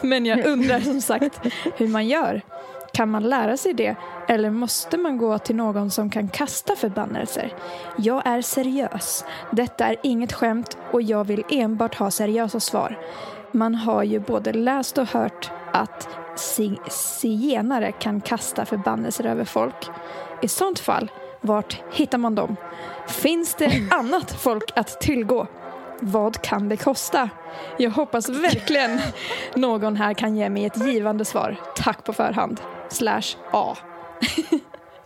[0.00, 1.40] Men jag undrar som sagt
[1.76, 2.42] hur man gör.
[2.92, 3.96] Kan man lära sig det
[4.28, 7.54] eller måste man gå till någon som kan kasta förbannelser?
[7.96, 9.24] Jag är seriös.
[9.52, 12.98] Detta är inget skämt och jag vill enbart ha seriösa svar.
[13.52, 16.08] Man har ju både läst och hört att
[16.90, 19.90] zigenare kan kasta förbannelser över folk.
[20.42, 22.56] I sånt fall, vart hittar man dem?
[23.08, 25.46] Finns det annat folk att tillgå?
[26.04, 27.30] Vad kan det kosta?
[27.78, 29.00] Jag hoppas verkligen
[29.54, 31.56] någon här kan ge mig ett givande svar.
[31.76, 32.60] Tack på förhand.
[32.88, 33.76] Slash A.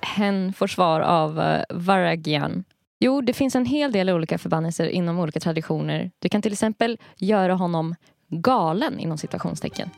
[0.03, 2.65] Hen får svar av eh, Varagian.
[2.99, 6.11] Jo, det finns en hel del olika förbannelser inom olika traditioner.
[6.19, 7.95] Du kan till exempel göra honom
[8.29, 9.91] galen inom situationstecken.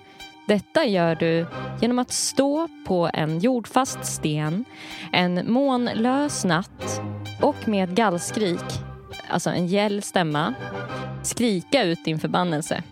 [0.48, 1.46] Detta gör du
[1.80, 4.64] genom att stå på en jordfast sten
[5.12, 7.02] en månlös natt
[7.42, 8.87] och med ett gallskrik,
[9.28, 10.54] alltså en gäll stämma,
[11.22, 12.82] skrika ut din förbannelse.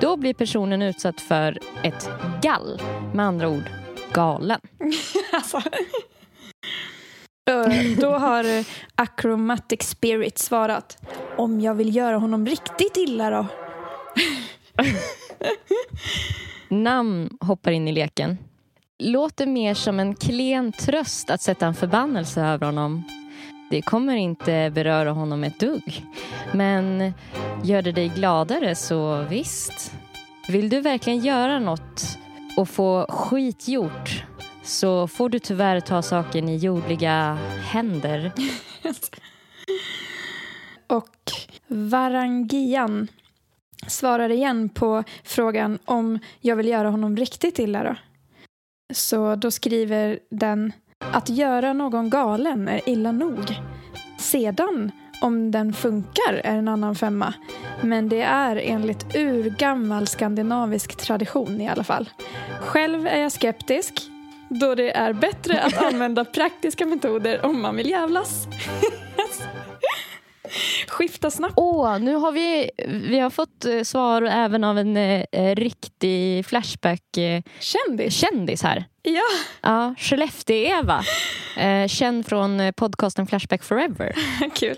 [0.00, 2.10] Då blir personen utsatt för ett
[2.42, 2.82] gall,
[3.14, 3.70] med andra ord
[4.12, 4.60] galen.
[5.32, 5.62] Alltså.
[7.50, 7.64] Ö,
[8.00, 8.64] Då har eh,
[8.94, 10.98] Acromatic Spirit svarat.
[11.36, 13.46] Om jag vill göra honom riktigt illa då?
[16.68, 18.38] Namn hoppar in i leken.
[18.98, 23.04] Låter mer som en klen tröst att sätta en förbannelse över honom.
[23.70, 26.04] Det kommer inte beröra honom ett dugg.
[26.54, 27.12] Men
[27.64, 29.92] gör det dig gladare så visst.
[30.48, 32.18] Vill du verkligen göra något
[32.56, 34.24] och få skit gjort
[34.62, 37.38] så får du tyvärr ta saken i jordliga
[37.72, 38.32] händer.
[40.86, 41.30] Och
[41.66, 43.08] Varangian
[43.86, 47.96] svarar igen på frågan om jag vill göra honom riktigt illa då.
[48.94, 50.72] Så då skriver den
[51.12, 53.56] att göra någon galen är illa nog.
[54.18, 57.34] Sedan, om den funkar, är en annan femma.
[57.82, 62.10] Men det är enligt urgammal skandinavisk tradition i alla fall.
[62.60, 64.02] Själv är jag skeptisk
[64.48, 68.46] då det är bättre att använda praktiska metoder om man vill jävlas.
[70.88, 71.54] Skifta snabbt.
[71.56, 76.46] Åh, nu har vi, vi har fått eh, svar även av en eh, eh, riktig
[76.46, 78.62] Flashback-kändis Kändis.
[78.62, 78.84] här.
[79.02, 79.22] Ja,
[79.60, 81.02] Ja, Skellefteå-Eva.
[81.56, 84.12] Eh, känd från eh, podcasten Flashback Forever.
[84.54, 84.76] kul.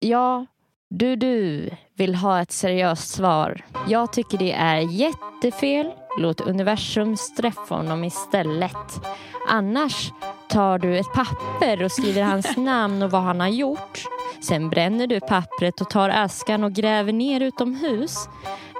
[0.00, 0.46] Ja,
[0.90, 3.64] du du vill ha ett seriöst svar.
[3.88, 5.90] Jag tycker det är jättefel.
[6.18, 9.00] Låt universum straffa honom istället.
[9.48, 10.10] Annars
[10.48, 14.04] tar du ett papper och skriver hans namn och vad han har gjort.
[14.40, 18.28] Sen bränner du pappret och tar askan och gräver ner utomhus.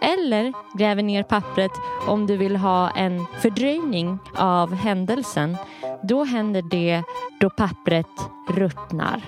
[0.03, 1.71] Eller gräver ner pappret
[2.07, 5.57] om du vill ha en fördröjning av händelsen.
[6.03, 7.03] Då händer det
[7.41, 8.07] då pappret
[8.49, 9.23] ruttnar.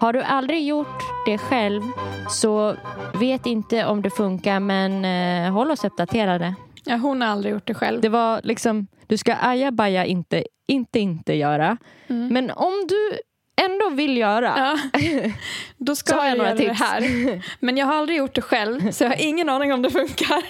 [0.00, 1.82] Har du aldrig gjort det själv
[2.30, 2.74] så
[3.14, 6.54] vet inte om det funkar men eh, håll oss uppdaterade.
[6.84, 8.00] Ja, hon har aldrig gjort det själv.
[8.00, 11.76] Det var liksom, du ska ajabaja inte, inte, inte göra.
[12.06, 13.18] Men om du
[13.64, 14.76] ändå vill göra.
[14.92, 15.00] Ja.
[15.76, 16.78] Då ska jag jag, göra tips.
[16.78, 17.42] det här.
[17.60, 20.42] Men jag har aldrig gjort det själv, så jag har ingen aning om det funkar.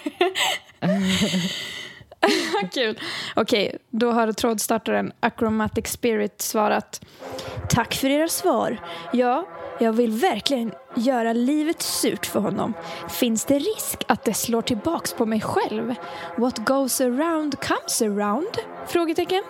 [2.75, 2.99] Kul.
[3.37, 7.05] Okej, då har trådstartaren Acromatic Spirit svarat.
[7.68, 8.81] Tack för era svar.
[9.12, 9.49] Ja,
[9.80, 12.74] jag vill verkligen göra livet surt för honom.
[13.08, 15.94] Finns det risk att det slår tillbaks på mig själv?
[16.37, 18.58] What goes around comes around?
[18.87, 19.42] Frågetecken.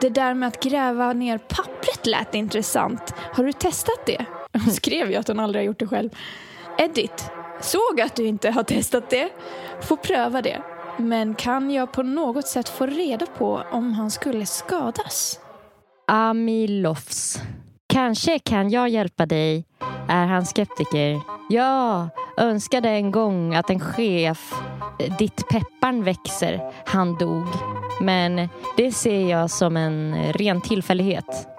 [0.00, 3.14] Det där med att gräva ner pappret lät intressant.
[3.16, 4.24] Har du testat det?
[4.52, 6.10] Hon skrev ju att hon aldrig har gjort det själv.
[6.78, 7.30] Edit.
[7.60, 9.28] Såg att du inte har testat det.
[9.80, 10.62] Får pröva det.
[10.96, 15.40] Men kan jag på något sätt få reda på om han skulle skadas?
[16.06, 17.40] Amilofs.
[17.90, 19.64] Kanske kan jag hjälpa dig,
[20.08, 21.20] är han skeptiker.
[21.48, 24.52] Ja, önskade en gång att en chef,
[25.18, 27.46] ditt pepparn växer, han dog.
[28.00, 31.49] Men det ser jag som en ren tillfällighet.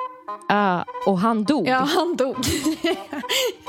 [0.48, 1.68] Ah, och han dog.
[1.68, 2.36] Ja, han dog.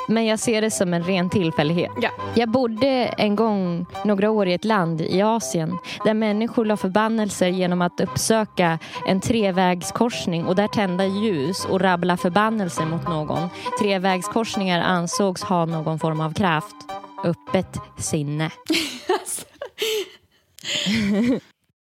[0.08, 1.90] Men jag ser det som en ren tillfällighet.
[2.00, 2.10] Ja.
[2.34, 2.86] Jag bodde
[3.18, 8.00] en gång några år i ett land i Asien där människor la förbannelser genom att
[8.00, 13.48] uppsöka en trevägskorsning och där tända ljus och rabbla förbannelser mot någon.
[13.80, 16.76] Trevägskorsningar ansågs ha någon form av kraft.
[17.24, 18.50] Öppet sinne.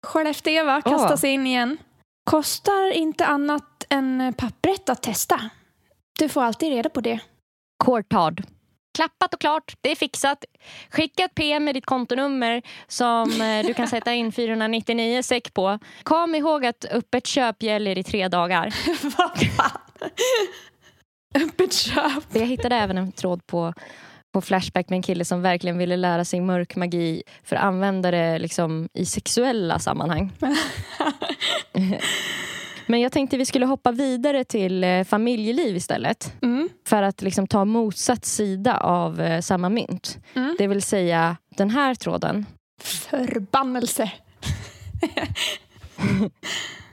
[0.03, 1.77] Skellefteå kastas in igen.
[2.23, 5.49] Kostar inte annat än pappret att testa.
[6.19, 7.19] Du får alltid reda på det.
[7.83, 8.43] Courtard.
[8.95, 10.45] Klappat och klart, det är fixat.
[10.89, 15.79] Skicka ett PM med ditt kontonummer som eh, du kan sätta in 499 säck på.
[16.03, 18.73] Kom ihåg att öppet köp gäller i tre dagar.
[19.17, 19.81] Vad fan?
[21.35, 22.23] Öppet köp.
[22.33, 23.73] Jag hittade även en tråd på,
[24.33, 28.11] på Flashback med en kille som verkligen ville lära sig mörk magi för att använda
[28.11, 30.31] det liksom i sexuella sammanhang.
[32.91, 36.33] Men jag tänkte vi skulle hoppa vidare till eh, familjeliv istället.
[36.41, 36.69] Mm.
[36.87, 40.17] För att liksom ta motsatt sida av eh, samma mynt.
[40.33, 40.55] Mm.
[40.57, 42.45] Det vill säga den här tråden.
[42.81, 44.11] Förbannelse.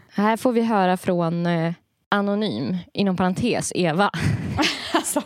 [0.09, 1.73] Här får vi höra från eh,
[2.09, 4.11] Anonym, inom parentes Eva.
[4.95, 5.23] Alltså,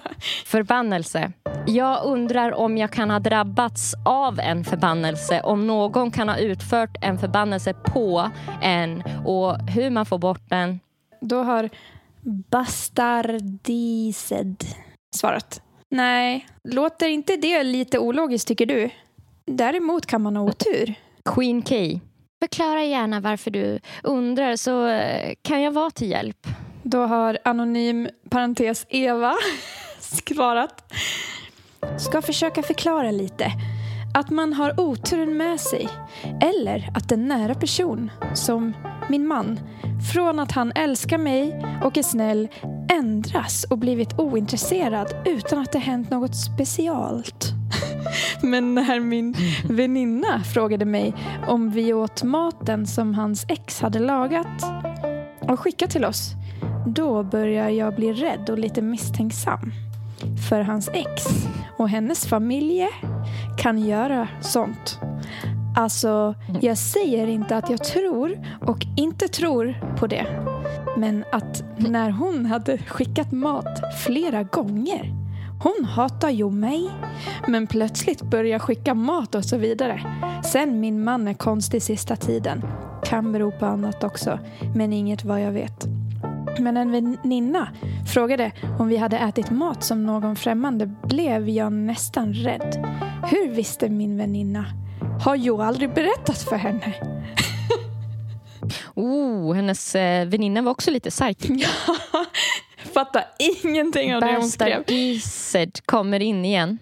[0.47, 1.33] Förbannelse.
[1.67, 5.41] Jag undrar om jag kan ha drabbats av en förbannelse.
[5.41, 8.31] Om någon kan ha utfört en förbannelse på
[8.63, 10.81] en och hur man får bort den.
[11.21, 11.71] då har
[13.33, 14.65] Bastardised
[15.17, 15.63] svarat.
[15.91, 18.91] Nej, låter inte det lite ologiskt tycker du?
[19.47, 20.95] Däremot kan man ha otur.
[21.25, 21.75] Queen K.
[22.43, 26.47] Förklara gärna varför du undrar så eh, kan jag vara till hjälp.
[26.83, 29.35] Då har anonym parentes Eva
[30.35, 30.93] svarat.
[31.99, 33.53] Ska försöka förklara lite.
[34.15, 35.89] Att man har oturen med sig.
[36.41, 38.73] Eller att en nära person, som
[39.09, 39.61] min man,
[40.13, 42.49] från att han älskar mig och är snäll
[42.93, 47.49] ändras och blivit ointresserad utan att det hänt något specialt.
[48.43, 49.35] Men när min
[49.69, 51.15] väninna frågade mig
[51.47, 54.63] om vi åt maten som hans ex hade lagat
[55.49, 56.35] och skickar till oss
[56.87, 59.73] då börjar jag bli rädd och lite misstänksam.
[60.49, 61.23] För hans ex
[61.79, 62.89] och hennes familj
[63.59, 64.99] kan göra sånt.
[65.77, 70.27] Alltså, jag säger inte att jag tror och inte tror på det.
[70.99, 75.22] Men att när hon hade skickat mat flera gånger.
[75.63, 76.91] Hon hatar ju mig.
[77.49, 80.03] Men plötsligt börjar skicka mat och så vidare.
[80.45, 82.65] Sen min man är konstig sista tiden.
[83.05, 84.39] Kan bero på annat också.
[84.75, 85.87] Men inget vad jag vet.
[86.59, 87.69] Men en väninna
[88.13, 92.87] frågade om vi hade ätit mat som någon främmande blev jag nästan rädd.
[93.31, 94.65] Hur visste min väninna?
[95.25, 96.95] Har jag aldrig berättat för henne?
[98.95, 101.51] Oh, hennes eh, väninna var också lite psychic.
[102.95, 104.79] Fattar ingenting av det hon skrev.
[104.79, 106.79] Bastardised kommer in igen.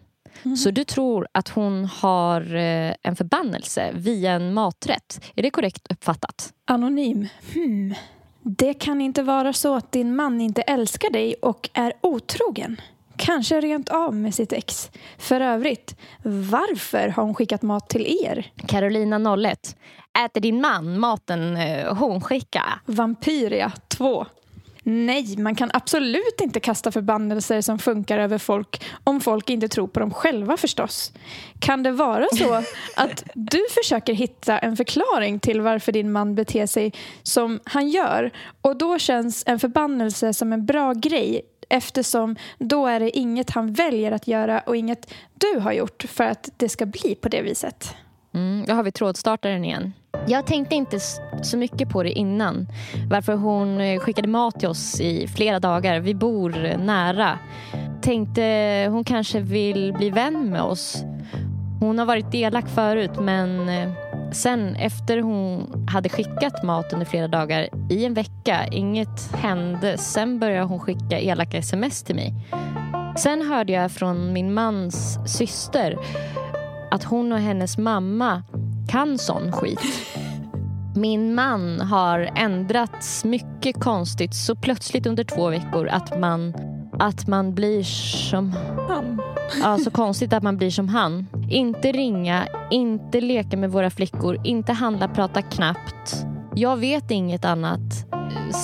[0.58, 5.20] Så du tror att hon har eh, en förbannelse via en maträtt.
[5.36, 6.52] Är det korrekt uppfattat?
[6.64, 7.28] Anonym.
[7.54, 7.94] Hmm.
[8.42, 12.80] Det kan inte vara så att din man inte älskar dig och är otrogen.
[13.16, 14.90] Kanske rent av med sitt ex.
[15.18, 18.52] För övrigt, varför har hon skickat mat till er?
[18.66, 19.76] Carolina 01.
[20.24, 22.80] Äter din man maten eh, hon skickar?
[22.86, 24.26] Vampyria 2.
[24.82, 29.88] Nej, man kan absolut inte kasta förbannelser som funkar över folk om folk inte tror
[29.88, 31.12] på dem själva förstås.
[31.58, 32.54] Kan det vara så
[32.96, 38.30] att du försöker hitta en förklaring till varför din man beter sig som han gör
[38.62, 43.72] och då känns en förbannelse som en bra grej eftersom då är det inget han
[43.72, 47.42] väljer att göra och inget du har gjort för att det ska bli på det
[47.42, 47.94] viset.
[48.34, 49.92] Mm, då har vi trådstartaren igen.
[50.26, 51.00] Jag tänkte inte
[51.42, 52.68] så mycket på det innan.
[53.10, 56.00] Varför hon eh, skickade mat till oss i flera dagar.
[56.00, 57.38] Vi bor eh, nära.
[58.02, 61.04] Tänkte eh, hon kanske vill bli vän med oss.
[61.80, 63.70] Hon har varit elak förut men
[64.32, 69.98] sen efter hon hade skickat mat under flera dagar i en vecka, inget hände.
[69.98, 72.34] Sen började hon skicka elaka sms till mig.
[73.18, 75.96] Sen hörde jag från min mans syster
[76.90, 78.42] att hon och hennes mamma
[78.88, 79.80] kan sån skit.
[80.96, 86.54] Min man har ändrats mycket konstigt så plötsligt under två veckor att man,
[86.98, 88.52] att man blir som...
[88.88, 89.22] Han.
[89.62, 91.26] Ja, så konstigt att man blir som han.
[91.48, 96.24] Inte ringa, inte leka med våra flickor, inte handla, prata knappt.
[96.54, 98.06] Jag vet inget annat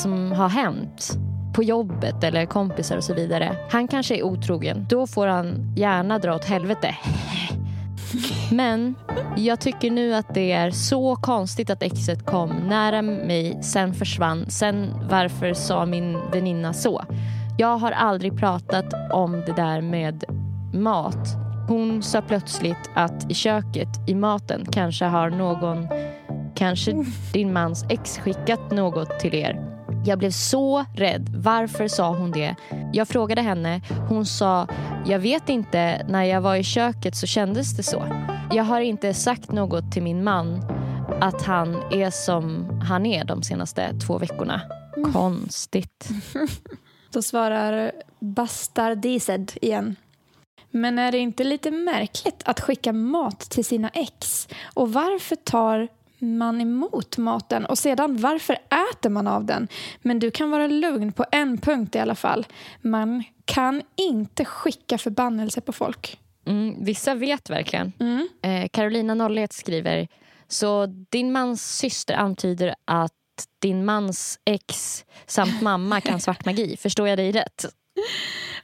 [0.02, 1.18] som har hänt
[1.54, 3.56] på jobbet eller kompisar och så vidare.
[3.70, 4.86] Han kanske är otrogen.
[4.88, 6.94] Då får han gärna dra åt helvete.
[8.52, 8.94] Men
[9.36, 14.50] jag tycker nu att det är så konstigt att exet kom nära mig, sen försvann.
[14.50, 17.04] Sen varför sa min väninna så?
[17.58, 20.24] Jag har aldrig pratat om det där med
[20.74, 21.36] mat.
[21.68, 25.88] Hon sa plötsligt att i köket, i maten, kanske har någon,
[26.54, 29.75] kanske din mans ex skickat något till er.
[30.06, 31.28] Jag blev så rädd.
[31.34, 32.56] Varför sa hon det?
[32.92, 33.80] Jag frågade henne.
[34.08, 34.68] Hon sa,
[35.06, 36.06] jag vet inte.
[36.08, 38.06] När jag var i köket så kändes det så.
[38.52, 40.62] Jag har inte sagt något till min man
[41.20, 44.60] att han är som han är de senaste två veckorna.
[45.12, 46.08] Konstigt.
[47.12, 49.96] Då svarar Bastardised igen.
[50.70, 54.48] Men är det inte lite märkligt att skicka mat till sina ex?
[54.74, 55.88] Och varför tar
[56.18, 58.58] man emot maten och sedan varför
[58.92, 59.68] äter man av den?
[60.02, 62.46] Men du kan vara lugn på en punkt i alla fall.
[62.80, 66.18] Man kan inte skicka förbannelse på folk.
[66.46, 67.92] Mm, vissa vet verkligen.
[68.00, 68.28] Mm.
[68.42, 70.08] Eh, Carolina 01 skriver
[70.48, 73.12] Så din mans syster antyder att
[73.58, 76.76] din mans ex samt mamma kan svart magi.
[76.80, 77.64] Förstår jag dig rätt?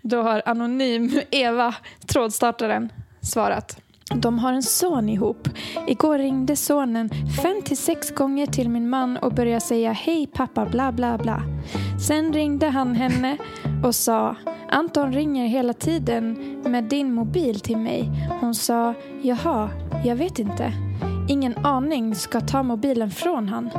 [0.03, 1.75] Då har anonym Eva,
[2.07, 2.93] trådstartaren,
[3.23, 3.83] svarat.
[4.17, 5.49] De har en son ihop.
[5.87, 7.11] Igår ringde sonen
[7.43, 11.43] fem till sex gånger till min man och började säga hej pappa bla bla bla.
[12.07, 13.37] Sen ringde han henne
[13.85, 14.37] och sa
[14.71, 18.11] Anton ringer hela tiden med din mobil till mig.
[18.41, 19.71] Hon sa jaha,
[20.05, 20.73] jag vet inte.
[21.29, 23.71] Ingen aning, ska ta mobilen från han.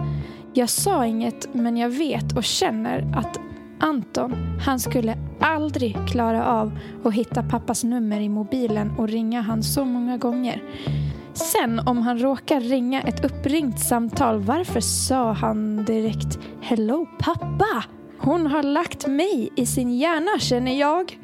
[0.54, 3.40] Jag sa inget men jag vet och känner att
[3.84, 9.64] Anton, han skulle aldrig klara av att hitta pappas nummer i mobilen och ringa han
[9.64, 10.64] så många gånger.
[11.34, 17.84] Sen om han råkar ringa ett uppringt samtal, varför sa han direkt Hello pappa?
[18.18, 21.20] Hon har lagt mig i sin hjärna känner jag.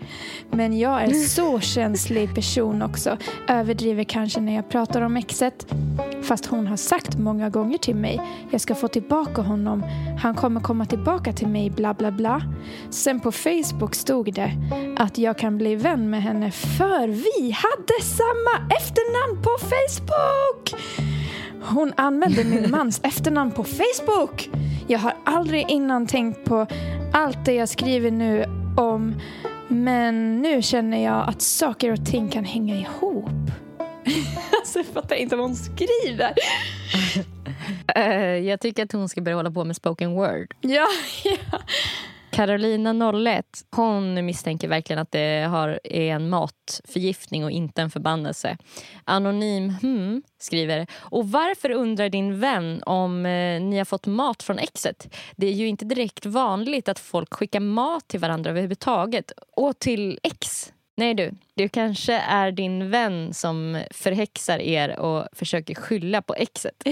[0.51, 3.17] Men jag är så känslig person också.
[3.47, 5.73] Överdriver kanske när jag pratar om exet.
[6.23, 8.21] Fast hon har sagt många gånger till mig.
[8.51, 9.83] Jag ska få tillbaka honom.
[10.21, 12.41] Han kommer komma tillbaka till mig bla bla bla.
[12.89, 14.51] Sen på Facebook stod det
[14.97, 20.81] att jag kan bli vän med henne för vi hade samma efternamn på Facebook.
[21.63, 24.49] Hon använde min mans efternamn på Facebook.
[24.87, 26.67] Jag har aldrig innan tänkt på
[27.13, 28.45] allt det jag skriver nu
[28.77, 29.15] om
[29.67, 33.29] men nu känner jag att saker och ting kan hänga ihop.
[34.59, 36.33] alltså jag fattar inte vad hon skriver.
[37.95, 40.53] Eh, jag tycker att hon ska börja hålla på med spoken word.
[40.61, 40.87] Ja,
[41.23, 41.59] ja.
[42.31, 48.57] Carolina 01 hon misstänker verkligen att det har, är en matförgiftning och inte en förbannelse.
[49.03, 54.59] Anonym hmm, skriver Och varför undrar din vän om eh, ni har fått mat från
[54.59, 55.15] exet?
[55.35, 59.31] Det är ju inte direkt vanligt att folk skickar mat till varandra överhuvudtaget.
[59.55, 60.73] Och till ex.
[60.99, 66.83] Nej du, det kanske är din vän som förhäxar er och försöker skylla på exet.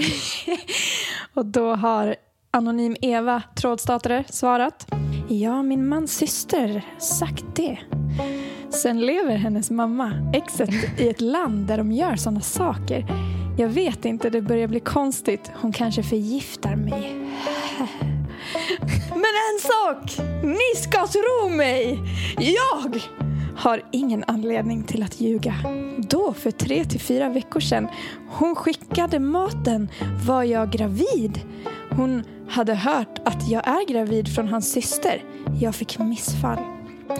[1.34, 2.16] Och då har
[2.50, 4.86] Anonym Eva, trådstatare, svarat.
[5.28, 7.78] Ja, min mans syster sagt det.
[8.70, 13.06] Sen lever hennes mamma, exet, i ett land där de gör såna saker.
[13.58, 15.50] Jag vet inte, det börjar bli konstigt.
[15.54, 17.12] Hon kanske förgiftar mig.
[19.10, 20.26] Men en sak!
[20.42, 21.98] Ni ska tro mig!
[22.38, 23.00] Jag
[23.58, 25.54] har ingen anledning till att ljuga.
[25.98, 27.88] Då, för tre till fyra veckor sedan,
[28.28, 29.88] hon skickade maten,
[30.26, 31.40] var jag gravid.
[31.90, 35.24] Hon hade hört att jag är gravid från hans syster.
[35.60, 36.58] Jag fick missfall.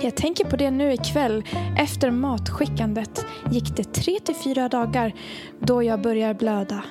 [0.03, 1.45] Jag tänker på det nu ikväll.
[1.79, 5.15] Efter matskickandet gick det tre till fyra dagar
[5.61, 6.85] då jag börjar blöda.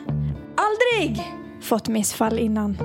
[0.55, 1.21] Aldrig
[1.61, 2.77] fått missfall innan.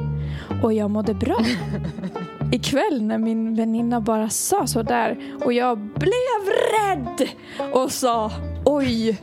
[0.62, 1.36] Och jag mådde bra.
[2.52, 7.28] Ikväll när min väninna bara sa så där och jag blev rädd
[7.72, 8.32] och sa
[8.64, 9.20] oj,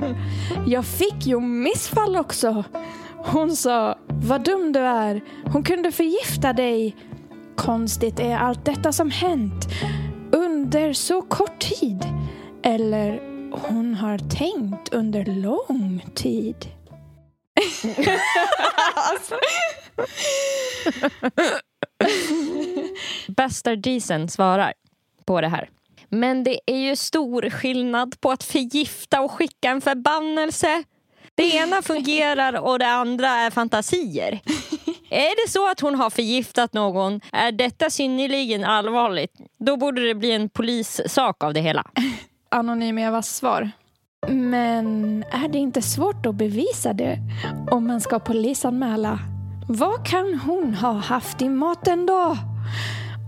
[0.67, 2.63] jag fick ju missfall också.
[3.17, 5.21] Hon sa, vad dum du är.
[5.45, 6.95] Hon kunde förgifta dig.
[7.55, 9.67] Konstigt är allt detta som hänt
[10.31, 12.05] under så kort tid.
[12.63, 13.21] Eller
[13.51, 16.55] hon har tänkt under lång tid.
[23.27, 24.73] Bastardisen svarar
[25.25, 25.69] på det här.
[26.09, 30.83] Men det är ju stor skillnad på att förgifta och skicka en förbannelse.
[31.35, 34.39] Det ena fungerar och det andra är fantasier.
[35.09, 39.33] Är det så att hon har förgiftat någon är detta synnerligen allvarligt.
[39.57, 41.83] Då borde det bli en polissak av det hela.
[42.51, 43.71] Anonym Evas svar.
[44.27, 47.17] Men är det inte svårt att bevisa det
[47.71, 49.19] om man ska polisanmäla?
[49.71, 52.37] Vad kan hon ha haft i maten då?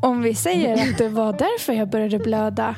[0.01, 2.75] Om vi säger att det var därför jag började blöda.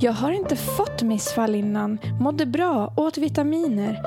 [0.00, 3.98] Jag har inte fått missfall innan, mådde bra, åt vitaminer.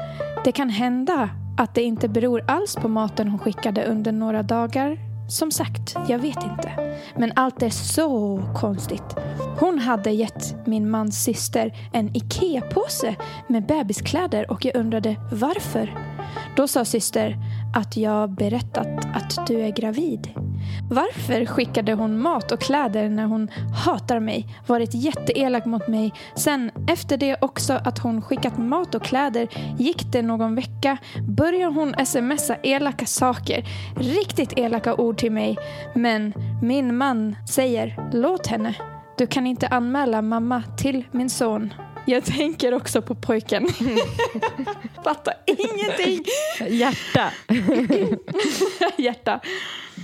[0.43, 4.97] Det kan hända att det inte beror alls på maten hon skickade under några dagar.
[5.30, 6.97] Som sagt, jag vet inte.
[7.16, 9.16] Men allt är så konstigt.
[9.60, 13.16] Hon hade gett min mans syster en IKEA-påse
[13.47, 16.12] med bebiskläder och jag undrade varför.
[16.55, 17.38] Då sa syster
[17.74, 20.30] att jag berättat att du är gravid.
[20.89, 23.47] Varför skickade hon mat och kläder när hon
[23.86, 26.13] hatar mig, varit jätteelak mot mig.
[26.36, 29.47] Sen efter det också att hon skickat mat och kläder
[29.78, 30.97] gick det någon vecka
[31.28, 33.65] började hon smsa elaka saker,
[33.95, 35.57] riktigt elaka ord till mig.
[35.95, 38.76] Men min man säger låt henne.
[39.17, 41.74] Du kan inte anmäla mamma till min son.
[42.06, 43.68] Jag tänker också på pojken.
[45.04, 46.26] Fattar ingenting.
[46.70, 47.32] Hjärta.
[48.97, 49.39] Hjärta.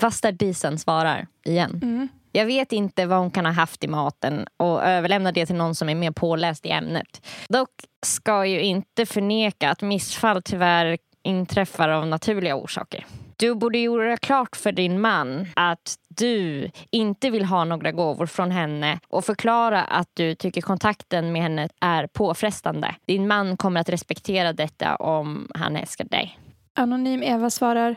[0.02, 2.10] Bastardisen svarar igen.
[2.32, 5.76] Jag vet inte vad hon kan ha haft i maten och överlämnar det till någon
[5.76, 7.26] som är mer påläst i ämnet.
[7.50, 7.70] Dock
[8.06, 13.06] ska ju inte förneka att missfall tyvärr inträffar av naturliga orsaker.
[13.38, 18.52] Du borde göra klart för din man att du inte vill ha några gåvor från
[18.52, 22.96] henne och förklara att du tycker kontakten med henne är påfrestande.
[23.06, 26.40] Din man kommer att respektera detta om han älskar dig.
[26.76, 27.96] Anonym Eva svarar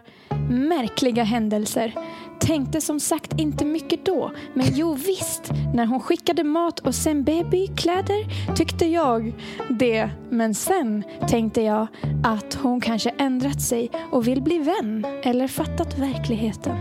[0.50, 1.94] Märkliga händelser.
[2.40, 7.24] Tänkte som sagt inte mycket då, men jo visst, när hon skickade mat och sen
[7.24, 9.32] babykläder tyckte jag
[9.70, 10.10] det.
[10.30, 11.86] Men sen tänkte jag
[12.24, 16.76] att hon kanske ändrat sig och vill bli vän eller fattat verkligheten.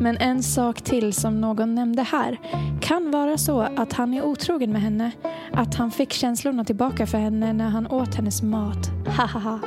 [0.00, 2.38] Men en sak till som någon nämnde här.
[2.80, 5.10] Kan vara så att han är otrogen med henne.
[5.52, 8.90] Att han fick känslorna tillbaka för henne när han åt hennes mat.
[9.06, 9.60] Hahaha.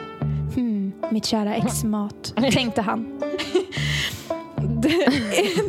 [0.56, 3.22] Hmm, mitt kära ex-mat, tänkte han.
[4.82, 5.08] Det,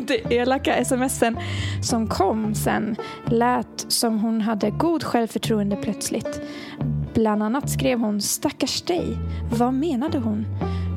[0.07, 1.39] det elaka smsen
[1.82, 6.41] som kom sen lät som hon hade god självförtroende plötsligt.
[7.14, 9.16] Bland annat skrev hon stackars dig.
[9.59, 10.47] Vad menade hon?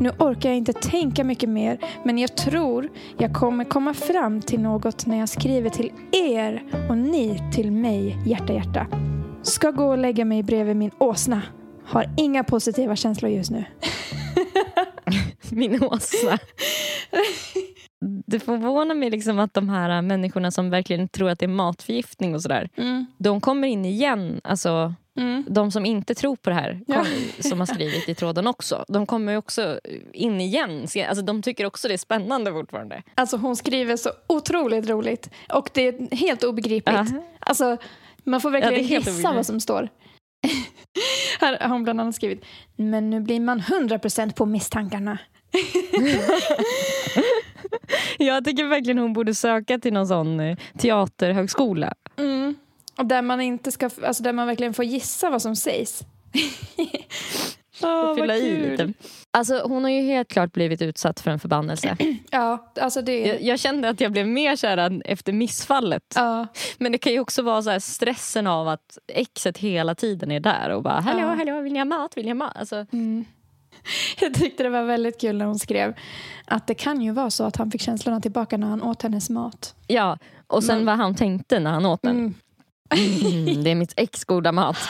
[0.02, 4.60] Nu orkar jag inte tänka mycket mer men jag tror jag kommer komma fram till
[4.60, 8.88] något när jag skriver till er och ni till mig, hjärta hjärta.
[9.42, 11.42] Ska gå och lägga mig bredvid min åsna.
[11.88, 13.66] Har inga positiva känslor just nu.
[15.52, 16.38] Min åsna.
[18.26, 22.36] Det förvånar mig liksom att de här människorna som verkligen tror att det är matförgiftning
[22.36, 23.06] och sådär, Mm.
[23.18, 24.42] de kommer in igen.
[24.44, 25.44] Alltså, Mm.
[25.50, 26.96] de som inte tror på det här, Ja.
[26.96, 27.06] kom,
[27.50, 29.80] som har skrivit i tråden också, de kommer också
[30.14, 30.82] in igen.
[31.10, 33.04] Alltså, de tycker också det är spännande fortfarande.
[33.16, 36.96] Alltså hon skriver så otroligt roligt och det är helt obegripligt.
[37.12, 37.24] Ja.
[37.40, 37.78] Alltså,
[38.24, 39.90] man får verkligen Ja, gissa vad som står.
[41.40, 42.46] Här har hon bland annat skrivit
[42.76, 45.18] Men nu blir man 100% på misstankarna.
[48.18, 51.94] Jag tycker verkligen hon borde söka till någon sån eh, teaterhögskola.
[52.18, 52.56] Mm.
[52.98, 56.02] Och där man, inte ska, alltså där man verkligen får gissa vad som sägs.
[57.84, 58.94] Åh, Fylla vad i lite.
[59.38, 61.98] Alltså, hon har ju helt klart blivit utsatt för en förbannelse.
[62.32, 66.04] Ja, alltså det Jag, jag kände att jag blev mer kär efter missfallet.
[66.16, 70.32] Ja, Men det kan ju också vara så här stressen av att exet hela tiden
[70.32, 71.28] är där och bara hallå, Ja.
[71.34, 72.18] hallå, vill ni ha mat?
[72.18, 72.58] Vill ni ha mat?
[72.58, 73.26] Alltså, Mm.
[74.20, 75.94] Jag tyckte det var väldigt kul när hon skrev
[76.46, 79.30] att det kan ju vara så att han fick känslorna tillbaka när han åt hennes
[79.30, 79.76] mat.
[79.88, 80.18] ja,
[80.48, 82.18] och sen Men- vad han tänkte när han åt den.
[82.18, 82.34] Mm.
[83.46, 84.78] Mm, det är mitt ex goda mat.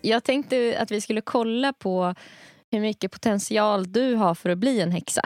[0.00, 2.14] Jag tänkte att vi skulle kolla på
[2.70, 5.22] hur mycket potential du har för att bli en häxa.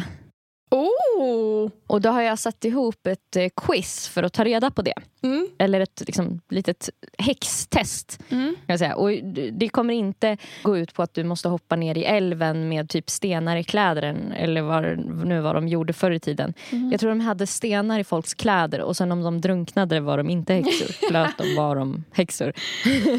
[0.70, 1.70] Oh!
[1.86, 4.94] Och då har jag satt ihop ett eh, quiz för att ta reda på det.
[5.22, 5.48] Mm.
[5.58, 8.18] Eller ett liksom, litet häxtest.
[8.28, 8.54] Mm.
[8.54, 8.96] Kan jag säga.
[8.96, 9.10] Och
[9.52, 13.10] det kommer inte gå ut på att du måste hoppa ner i älven med typ
[13.10, 14.32] stenar i klädern.
[14.32, 16.54] Eller vad, nu vad de gjorde förr i tiden.
[16.90, 20.30] Jag tror de hade stenar i folks kläder och sen om de drunknade var de
[20.30, 20.92] inte häxor.
[21.08, 22.52] Flöt de var de häxor.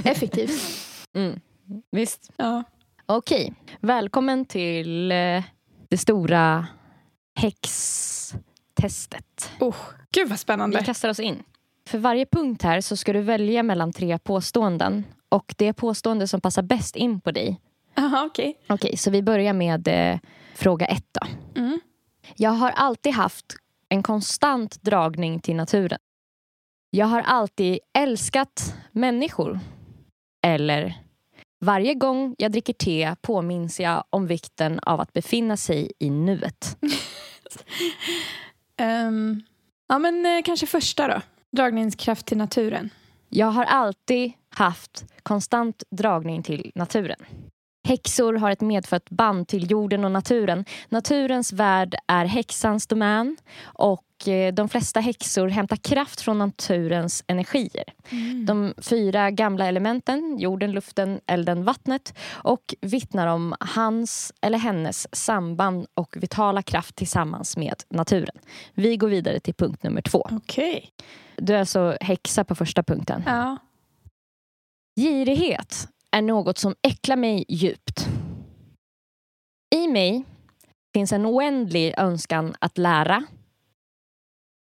[0.03, 0.89] Effektivt.
[1.16, 1.39] Mm.
[1.91, 2.32] Visst.
[2.36, 2.64] Ja.
[3.05, 3.53] Okej.
[3.80, 5.43] Välkommen till eh,
[5.89, 6.68] det stora
[7.36, 9.51] häxtestet.
[9.59, 9.76] Oh,
[10.11, 10.84] gud vad Vi spännande.
[10.84, 11.43] kastar oss in.
[11.88, 15.03] För varje punkt här så ska du välja mellan tre påståenden.
[15.30, 17.59] Och det påstående som passar bäst in på dig.
[17.97, 18.57] Aha, okej.
[18.70, 20.20] Okej, så vi börjar med eh,
[20.55, 21.28] fråga ett då.
[21.61, 21.80] Mm.
[22.36, 23.45] Jag har alltid haft
[23.89, 25.99] en konstant dragning till naturen.
[26.89, 29.59] Jag har alltid älskat människor.
[30.45, 31.02] Eller
[31.64, 36.78] varje gång jag dricker te påminns jag om vikten av att befinna sig i nuet.
[38.78, 39.41] Ehm,
[39.88, 41.22] ja, men eh, kanske första då.
[41.51, 42.89] Dragningskraft till naturen.
[43.30, 47.20] Jag har alltid haft konstant dragning till naturen.
[47.88, 50.65] Häxor har ett medfött band till jorden och naturen.
[50.89, 57.84] Naturens värld är häxans domän och eh, de flesta häxor hämtar kraft från naturens energier.
[58.45, 65.88] De fyra gamla elementen, jorden, luften, elden, vattnet och vittnar om hans eller hennes samband
[65.93, 68.36] och vitala kraft tillsammans med naturen.
[68.73, 70.27] Vi går vidare till punkt nummer två.
[70.31, 70.89] Okej.
[71.36, 73.23] Du är alltså häxa på första punkten.
[73.25, 73.57] Ja.
[74.95, 78.07] Girighet är något som äcklar mig djupt.
[79.76, 80.24] I mig
[80.93, 83.24] finns en oändlig önskan att lära.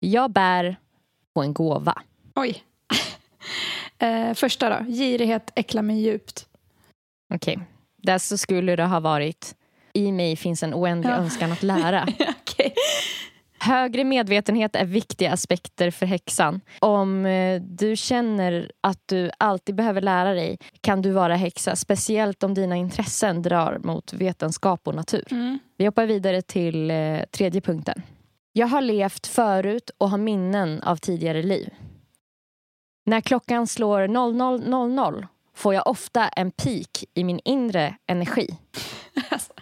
[0.00, 0.76] Jag bär
[1.34, 2.02] på en gåva.
[2.34, 2.62] Oj.
[3.98, 4.84] Eh, första då.
[4.92, 6.48] Girighet äcklar mig djupt.
[7.34, 7.58] Okej,
[7.96, 9.54] där så skulle det ha varit
[9.92, 11.16] i mig finns en oändlig Ja.
[11.16, 12.02] önskan att lära.
[12.40, 12.74] Okej.
[13.66, 16.60] Högre medvetenhet är viktiga aspekter för häxan.
[16.80, 22.42] Om eh, du känner att du alltid behöver lära dig kan du vara häxa, speciellt
[22.42, 25.24] om dina intressen drar mot vetenskap och natur.
[25.30, 25.58] Mm.
[25.76, 28.02] Vi hoppar vidare till eh, tredje punkten.
[28.52, 31.68] Jag har levt förut och har minnen av tidigare liv.
[33.06, 38.48] När klockan slår 00.00 får jag ofta en peak i min inre energi.
[39.30, 39.52] Alltså.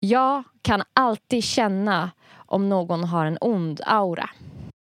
[0.00, 2.10] Jag kan alltid känna
[2.52, 4.30] om någon har en ond aura.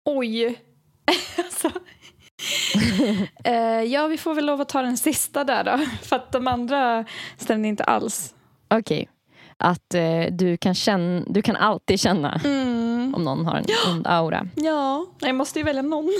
[0.04, 0.58] Oj.
[1.38, 1.70] alltså.
[3.44, 5.78] eh, ja, vi får väl lov att ta den sista där då.
[6.02, 7.04] För att de andra
[7.36, 8.34] stämde inte alls.
[8.74, 9.08] Okej.
[9.56, 13.14] Att eh, du, kan känna, du kan alltid känna Mm.
[13.14, 14.46] om någon har en ond aura.
[14.54, 16.12] Ja, jag måste ju välja någon.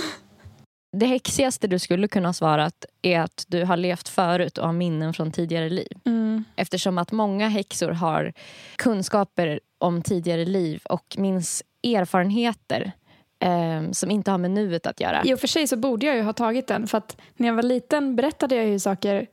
[0.99, 4.73] Det häxigaste du skulle kunna ha svarat är att du har levt förut och har
[4.73, 5.97] minnen från tidigare liv.
[6.05, 6.43] Mm.
[6.55, 8.33] Eftersom att många häxor har
[8.75, 12.91] kunskaper om tidigare liv och minns erfarenheter
[13.39, 15.23] eh, som inte har med nuet att göra.
[15.25, 16.87] I och för sig så borde jag ju ha tagit den.
[16.87, 19.27] För att när jag var liten berättade jag ju saker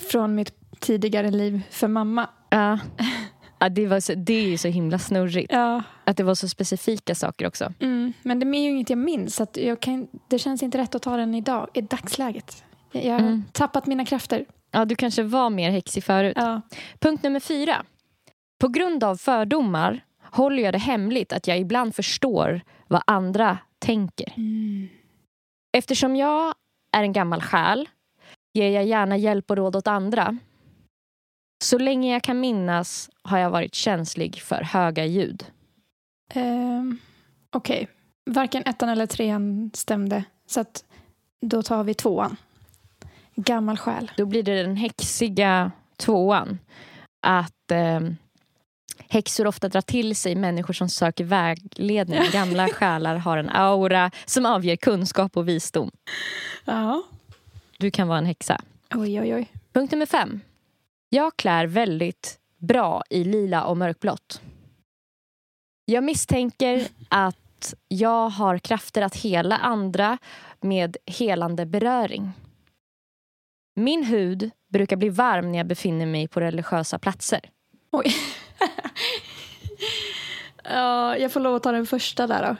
[0.00, 2.28] från mitt tidigare liv för mamma.
[2.50, 2.78] Ja.
[3.58, 5.52] Ja, det, var så, det är ju så himla snurrigt.
[5.52, 7.72] Ja, Att det var så specifika saker också.
[7.80, 8.12] mm.
[8.22, 9.36] Men det är ju inget jag minns.
[9.36, 12.64] Så att jag kan, det känns inte rätt att ta den idag, i dagsläget.
[12.92, 13.44] Jag har Mm.
[13.52, 14.44] tappat mina krafter.
[14.70, 16.32] Ja, du kanske var mer häxig förut.
[16.36, 16.60] Ja.
[16.98, 17.84] Punkt nummer fyra.
[18.60, 24.32] På grund av fördomar håller jag det hemligt att jag ibland förstår vad andra tänker.
[25.76, 26.54] Eftersom jag
[26.96, 27.88] är en gammal själ
[28.54, 30.38] ger jag gärna hjälp och råd åt andra.
[31.64, 35.44] Så länge jag kan minnas har jag varit känslig för höga ljud.
[36.28, 36.98] Ehm,
[37.50, 37.88] Okej,
[38.26, 40.24] varken ettan eller trean stämde.
[40.46, 40.84] Så att
[41.40, 42.36] då tar vi tvåan.
[43.34, 44.10] Gammal själ.
[44.16, 46.58] Då blir det den häxiga tvåan.
[47.26, 48.00] Att eh,
[49.08, 52.20] häxor ofta drar till sig människor som söker vägledning.
[52.32, 55.90] Gamla själar har en aura som avger kunskap och visdom.
[56.64, 57.02] Ja.
[57.78, 58.60] Du kan vara en häxa.
[58.94, 59.52] Oj, oj, oj.
[59.72, 60.40] Punkt nummer fem.
[61.08, 64.40] Jag klär väldigt bra i lila och mörkblått.
[65.84, 70.18] Jag misstänker att jag har krafter att hela andra
[70.60, 72.32] med helande beröring.
[73.76, 77.40] Min hud brukar bli varm när jag befinner mig på religiösa platser.
[77.90, 78.14] Oj.
[80.64, 82.56] ja, jag får lov att ta den första där då.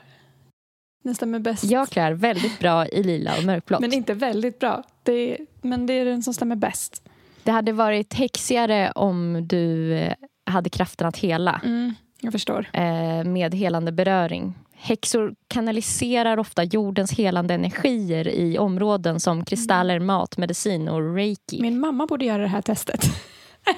[1.04, 1.64] Den stämmer bäst.
[1.64, 3.80] Jag klär väldigt bra i lila och mörkblått.
[3.80, 4.82] Men inte väldigt bra.
[5.02, 7.02] Det är, men det är den som stämmer bäst.
[7.42, 10.14] Det hade varit häxigare om du eh,
[10.46, 11.60] hade kraften att hela.
[11.64, 11.94] Mm,
[12.24, 12.66] jag förstår.
[12.72, 14.54] eh, med helande beröring.
[14.76, 21.62] Häxor kanaliserar ofta jordens helande energier i områden som kristaller, mat, medicin och reiki.
[21.62, 23.04] Min mamma borde göra det här testet.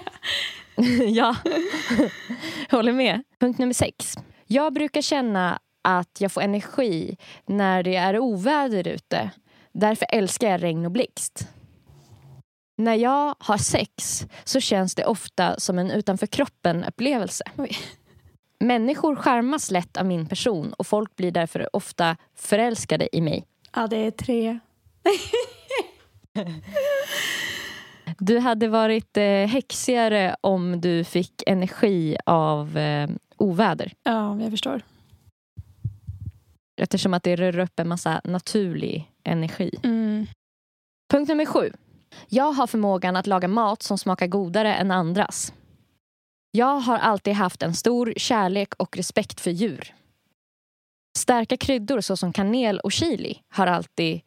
[1.09, 1.37] ja,
[2.71, 3.23] håller med.
[3.41, 4.15] Punkt nummer sex.
[4.47, 7.17] Jag brukar känna att jag får energi
[7.47, 9.31] när det är oväder ute.
[9.73, 11.49] Därför älskar jag regn och blixt.
[12.79, 17.45] När jag har sex så känns det ofta som en utanför kroppen-upplevelse.
[18.59, 23.47] Människor charmas lätt av min person och folk blir därför ofta förälskade i mig.
[23.75, 24.59] Ja, det är tre.
[28.19, 33.93] Du hade varit eh, häxigare om du fick energi av eh, oväder.
[34.03, 34.83] Ja, jag förstår.
[36.81, 39.71] Eftersom att det rör upp en massa naturlig energi.
[39.83, 40.27] Mm.
[41.11, 41.73] Punkt nummer sju.
[42.29, 45.53] Jag har förmågan att laga mat som smakar godare än andras.
[46.57, 49.95] Jag har alltid haft en stor kärlek och respekt för djur.
[51.19, 54.21] Starka kryddor såsom kanel och chili har alltid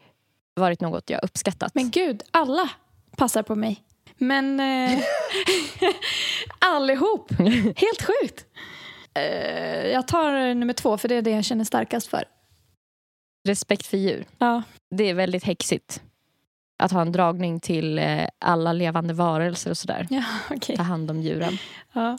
[0.55, 1.75] varit något jag uppskattat.
[1.75, 2.69] Men gud, alla
[3.17, 3.83] passar på mig.
[4.17, 4.99] Men eh,
[6.59, 7.31] allihop.
[7.75, 8.45] Helt sjukt.
[9.13, 12.23] Eh, jag tar nummer två, för det är det jag känner starkast för.
[13.47, 14.25] Respekt för djur.
[14.37, 14.63] Ja.
[14.95, 16.01] Det är väldigt häxigt.
[16.79, 20.07] Att ha en dragning till eh, alla levande varelser och sådär.
[20.09, 20.23] Ja,
[20.55, 20.75] okej.
[20.77, 21.57] Ta hand om djuren.
[21.93, 22.17] Ja.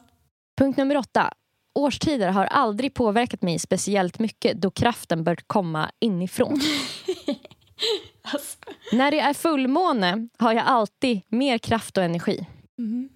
[0.58, 1.32] Punkt nummer åtta.
[1.74, 6.61] Årstider har aldrig påverkat mig speciellt mycket då kraften bör komma inifrån.
[8.22, 8.58] Alltså.
[8.92, 12.46] När det är fullmåne har jag alltid mer kraft och energi.
[12.78, 13.08] Mhm.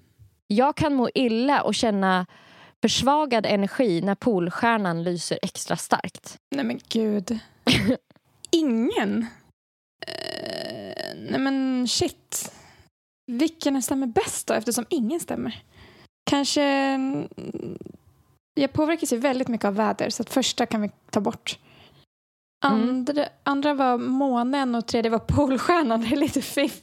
[0.46, 2.26] Jag kan må illa och känna
[2.82, 6.36] försvagad energi när polstjärnan lyser extra starkt.
[6.50, 7.38] Nej men gud.
[8.50, 9.26] Ingen?
[10.46, 12.52] Eh, nej men shit.
[13.32, 15.62] Vilken stämmer bäst då eftersom ingen stämmer?
[16.30, 16.62] Kanske...
[16.62, 17.28] mm,
[18.54, 21.58] Jag påverkas ju väldigt mycket av väder så att första kan vi ta bort.
[22.64, 22.88] Mm.
[22.88, 26.00] Andra, andra var månen och tredje var polstjärnan.
[26.08, 26.80] Det är lite fiff.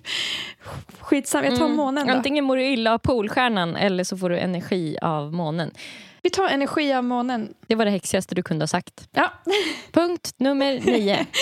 [1.00, 1.78] Skitsamma, jag tar Mm.
[1.78, 2.14] månen då.
[2.14, 5.72] Antingen mår du illa av polstjärnan eller så får du energi av månen.
[6.24, 7.54] Vi tar energi av månen.
[7.68, 9.08] Det var det häxigaste du kunde ha sagt.
[9.12, 9.32] Ja.
[9.92, 11.26] Punkt nummer nio.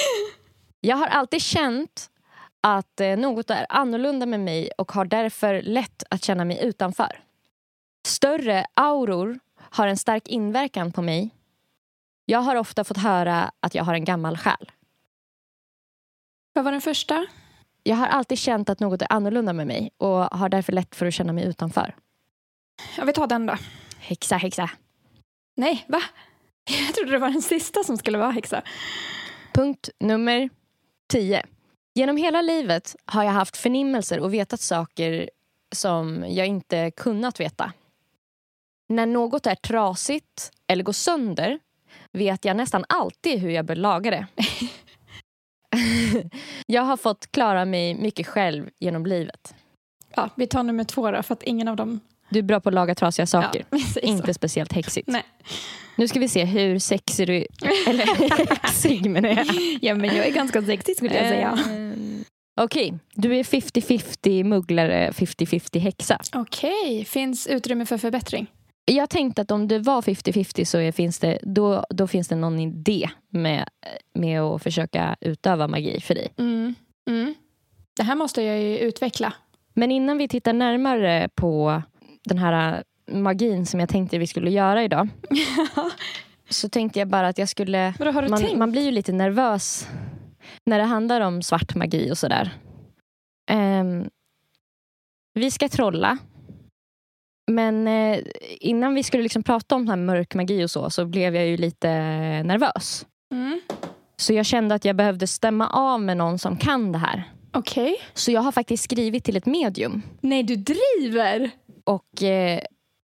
[0.81, 2.09] Jag har alltid känt
[2.61, 7.23] att eh, något är annorlunda med mig och har därför lätt att känna mig utanför.
[8.07, 11.29] Större auror har en stark inverkan på mig.
[12.25, 14.71] Jag har ofta fått höra att jag har en gammal själ.
[16.53, 17.25] Vad var den första?
[17.83, 21.05] Jag har alltid känt att något är annorlunda med mig och har därför lätt för
[21.05, 21.95] att känna mig utanför.
[22.97, 23.55] Ja, vi tar den då.
[23.99, 24.69] Häxa, häxa.
[25.55, 26.01] Nej, va?
[26.87, 28.61] Jag trodde det var den sista som skulle vara häxa.
[29.53, 30.49] Punkt nummer
[31.09, 31.43] 10.
[31.95, 35.29] Genom hela livet har jag haft förnimmelser och vetat saker
[35.75, 37.73] som jag inte kunnat veta.
[38.89, 41.59] När något är trasigt eller går sönder
[42.11, 44.27] vet jag nästan alltid hur jag bör laga det.
[46.65, 49.55] jag har fått klara mig mycket själv genom livet.
[50.15, 51.99] Ja, vi tar nummer två då, för att ingen av dem...
[52.29, 53.65] Du är bra på att laga trasiga saker.
[53.71, 54.01] Ja.
[54.01, 55.07] Inte speciellt häxigt.
[55.07, 55.23] Nej.
[55.95, 57.45] Nu ska vi se hur sexig du
[57.87, 58.05] Eller
[58.49, 59.45] häxig menar jag.
[59.81, 61.59] Ja, men jag är ganska sexig skulle jag säga.
[61.69, 62.23] Ehm,
[62.61, 66.19] Okej, du är 50-50 mugglare, 50-50 häxa.
[66.33, 68.47] Okej, finns utrymme för förbättring?
[68.85, 72.35] Jag tänkte att om det var 50-50 så är, finns det, då, då finns det
[72.35, 73.69] någon idé med,
[74.13, 76.33] med att försöka utöva magi för dig.
[76.37, 76.75] Mm.
[77.09, 77.35] Mm.
[77.97, 79.33] Det här måste jag ju utveckla.
[79.73, 81.81] Men innan vi tittar närmare på
[82.29, 85.07] den här magin som jag tänkte vi skulle göra idag
[86.49, 87.93] så tänkte jag bara att jag skulle...
[88.29, 89.87] Man, man blir ju lite nervös
[90.65, 92.53] när det handlar om svart magi och sådär.
[93.51, 94.09] Ehm,
[95.33, 96.17] vi ska trolla.
[97.51, 98.19] Men eh,
[98.59, 101.57] innan vi skulle liksom prata om här mörk magi och så, så blev jag ju
[101.57, 101.89] lite
[102.43, 103.05] nervös.
[103.31, 103.61] Mm.
[104.17, 107.23] Så jag kände att jag behövde stämma av med någon som kan det här.
[107.51, 107.95] Okej.
[108.13, 110.01] Så jag har faktiskt skrivit till ett medium.
[110.21, 111.51] Nej, du driver!
[111.89, 112.59] Och eh,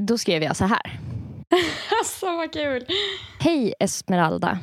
[0.03, 1.01] då skrev jag så här.
[2.01, 2.87] Alltså, vad kul!
[3.41, 4.59] Hej Esmeralda.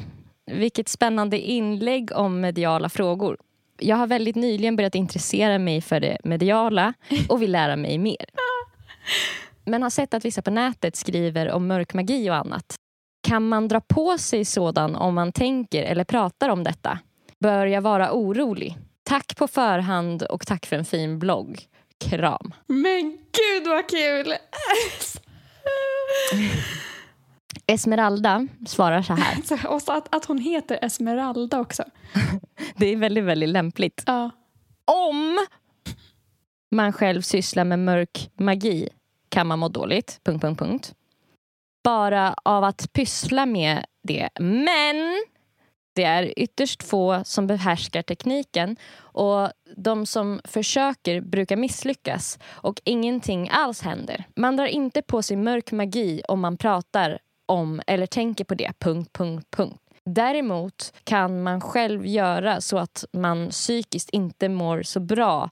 [0.52, 3.38] Vilket spännande inlägg om mediala frågor.
[3.80, 6.94] Jag har väldigt nyligen börjat intressera mig för det mediala
[7.30, 8.26] och vill lära mig mer.
[9.66, 12.76] Men har sett att vissa på nätet skriver om mörk magi och annat.
[13.28, 17.00] Kan man dra på sig sådan om man tänker eller pratar om detta?
[17.40, 18.78] Bör jag vara orolig?
[19.04, 21.68] Tack på förhand och tack för en fin blogg.
[22.00, 22.54] Kram.
[22.68, 24.34] Men gud vad kul!
[27.68, 29.68] Esmeralda svarar så här.
[29.68, 31.84] Och så att, att hon heter Esmeralda också.
[32.76, 34.04] Det är väldigt, väldigt lämpligt.
[34.06, 34.32] Ja.
[34.86, 35.40] om
[36.72, 38.90] man själv sysslar med mörk magi
[39.30, 40.20] kan man må dåligt.
[40.24, 40.94] Punkt, punkt, punkt.
[41.84, 44.30] Bara av att pyssla med det.
[44.40, 44.96] Men
[45.96, 53.50] det är ytterst få som behärskar tekniken och de som försöker brukar misslyckas och ingenting
[53.52, 54.24] alls händer.
[54.36, 58.72] Man drar inte på sig mörk magi om man pratar om eller tänker på det.
[58.80, 59.82] Punkt, punkt, punkt.
[60.06, 65.50] Däremot kan man själv göra så att man psykiskt inte mår så bra.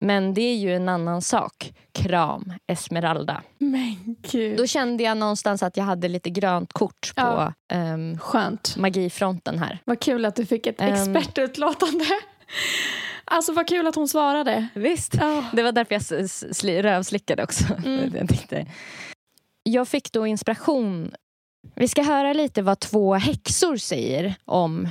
[0.00, 1.72] Men det är ju en annan sak.
[1.92, 3.42] Kram, Esmeralda.
[3.58, 4.56] Men gud.
[4.58, 7.52] Då kände jag någonstans att jag hade lite grönt kort på Ja.
[7.72, 8.76] ehm, Skönt.
[8.76, 9.78] magifronten här.
[9.84, 10.92] Vad kul att du fick ett Ehm.
[10.94, 12.04] expertutlåtande.
[13.24, 14.68] Alltså vad kul att hon svarade.
[14.74, 15.14] Visst.
[15.14, 15.44] Ja.
[15.52, 17.64] Det var därför jag rövslickade också.
[17.86, 18.12] Mm.
[18.50, 18.66] jag,
[19.62, 21.12] jag fick då inspiration.
[21.74, 24.88] Vi ska höra lite vad två häxor säger om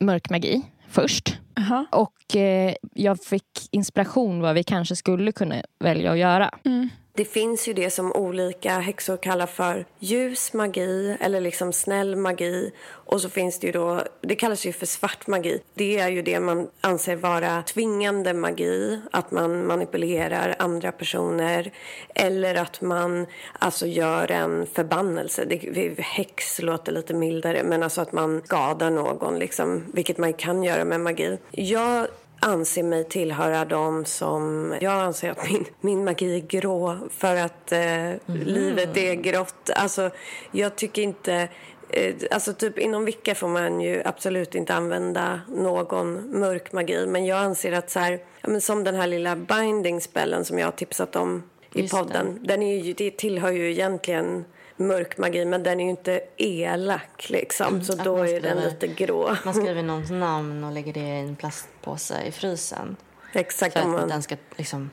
[0.00, 1.38] mörk magi först.
[1.56, 1.86] Jaha.
[1.92, 6.50] Och eh, jag fick inspiration vad vi kanske skulle kunna välja att göra.
[6.64, 6.88] Mm.
[7.16, 12.72] Det finns ju det som olika häxor kallar för ljus magi eller liksom snäll magi.
[12.88, 15.60] Och så finns det ju då, det kallas ju för svart magi.
[15.74, 19.00] Det är ju det man anser vara tvingande magi.
[19.10, 21.72] Att man manipulerar andra personer.
[22.14, 23.26] Eller att man
[23.58, 25.44] alltså gör en förbannelse.
[25.44, 29.84] Det, häx låter lite mildare men alltså att man skadar någon liksom.
[29.92, 31.38] Vilket man kan göra med magi.
[31.50, 32.06] Jag
[32.46, 34.74] anser mig tillhöra dem som...
[34.80, 39.70] Jag anser att min, min magi är grå för att eh, livet är grått.
[39.76, 40.10] Alltså,
[40.52, 41.48] jag tycker inte...
[41.88, 47.06] Eh, alltså typ inom Wicca får man ju absolut inte använda någon mörk magi.
[47.06, 50.66] Men jag anser att så här, ja, som den här lilla binding spellen som jag
[50.66, 51.42] har tipsat om
[51.72, 52.38] i Just podden.
[52.42, 54.44] Den är ju, det tillhör ju egentligen
[54.76, 57.82] mörk magi men den är ju inte elak liksom.
[57.84, 59.36] Så då man är den skriver- lite grå.
[59.44, 62.96] Man skriver någons namn och lägger det i en plastpåse i frysen.
[63.32, 63.72] Exakt.
[63.72, 64.90] För att man- den ska liksom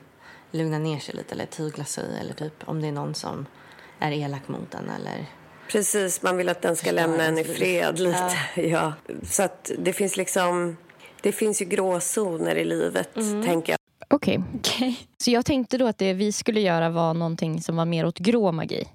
[0.50, 2.04] lugna ner sig lite eller tygla sig.
[2.20, 3.46] Eller typ om det är någon som
[3.98, 5.26] är elak mot en eller...
[5.70, 8.32] Precis, man vill att den ska lämna en i fred lite.
[8.60, 8.92] Ja.
[9.22, 10.76] Så att det finns liksom...
[11.22, 13.44] Det finns ju gråzoner i livet, Mm.
[13.44, 13.78] tänker jag.
[14.10, 14.42] Okej.
[14.54, 14.98] Okej.
[15.18, 18.18] Så jag tänkte då att det vi skulle göra var någonting som var mer åt
[18.18, 18.88] grå magi.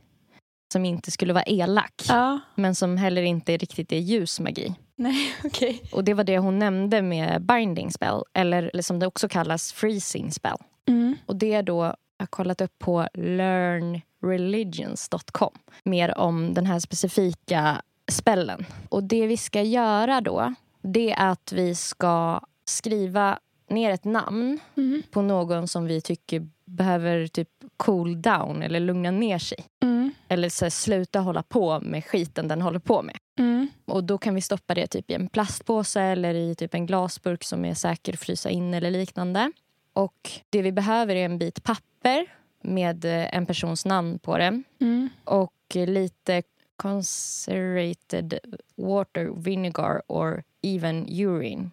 [0.74, 1.94] Som inte skulle vara elak.
[2.08, 2.40] Ja.
[2.56, 4.74] Men som heller inte riktigt är ljus magi.
[4.96, 5.82] Nej, okej.
[5.92, 8.24] Och det var det hon nämnde med binding spell.
[8.34, 10.58] Eller, eller som det också kallas freezing spell.
[10.88, 11.16] Mm.
[11.26, 15.52] Och det är då, jag har kollat upp på learnreligions.com.
[15.84, 18.66] Mer om den här specifika spellen.
[18.90, 23.40] Och det vi ska göra då, det är att vi ska skriva
[23.70, 25.04] ner ett namn Mm.
[25.12, 29.66] på någon som vi tycker behöver typ cool down eller lugna ner sig.
[29.84, 30.12] Mm.
[30.28, 33.18] Eller så här, sluta hålla på med skiten den håller på med.
[33.40, 33.68] Mm.
[33.86, 37.44] Och då kan vi stoppa det typ i en plastpåse eller i typ en glasburk
[37.44, 39.52] som är säker att frysa in eller liknande.
[39.94, 42.26] Och det vi behöver är en bit papper
[42.62, 44.64] med eh, en persons namn på det.
[44.82, 45.10] Mm.
[45.24, 46.44] Och lite
[46.76, 48.40] concentrated
[48.76, 51.72] water, vinegar or even urine.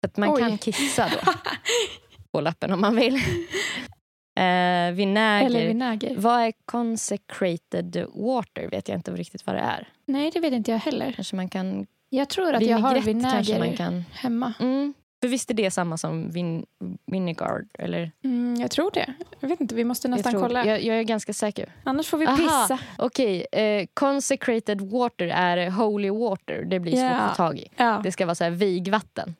[0.00, 0.40] Så att man Oj.
[0.40, 1.32] kan kissa då
[2.32, 3.20] på lappen om man vill.
[4.36, 5.46] Eh, vinäger.
[5.46, 6.14] Eller vinäger.
[6.16, 8.68] Vad är consecrated water?
[8.70, 9.88] vet jag inte riktigt vad det är.
[10.04, 11.12] Nej, det vet inte jag heller.
[11.12, 11.86] Kanske man kan...
[12.10, 14.04] Jag tror att jag har vinäger man kan...
[14.12, 14.52] hemma.
[14.60, 14.94] Mm.
[15.24, 16.66] För visst är det samma som vin,
[17.06, 17.64] vinegar?
[17.78, 18.12] Eller?
[18.24, 19.14] Mm, jag tror det.
[19.40, 20.66] Jag vet inte, vi måste nästan jag, tror, kolla.
[20.66, 21.72] Jag, jag är ganska säker.
[21.84, 22.36] Annars får vi Aha.
[22.36, 22.78] pissa.
[22.98, 26.64] Okej, eh, consecrated water är holy water.
[26.64, 27.68] Det blir svårt att få tag i.
[27.76, 28.00] Ja.
[28.04, 29.34] Det ska vara så här vigvatten.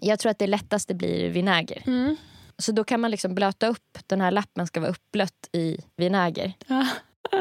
[0.00, 1.82] Jag tror att det lättaste blir vinäger.
[1.86, 2.16] Mm.
[2.58, 6.52] Så då kan man liksom blöta upp, den här lappen ska vara uppblött i vinäger.
[6.66, 6.86] Ja.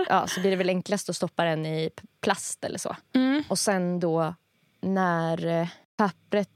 [0.10, 1.90] Ja, så blir det väl enklast att stoppa den i
[2.22, 2.96] plast eller så.
[3.16, 3.44] Mm.
[3.48, 4.36] Och sen då
[4.82, 6.50] när eh, pappret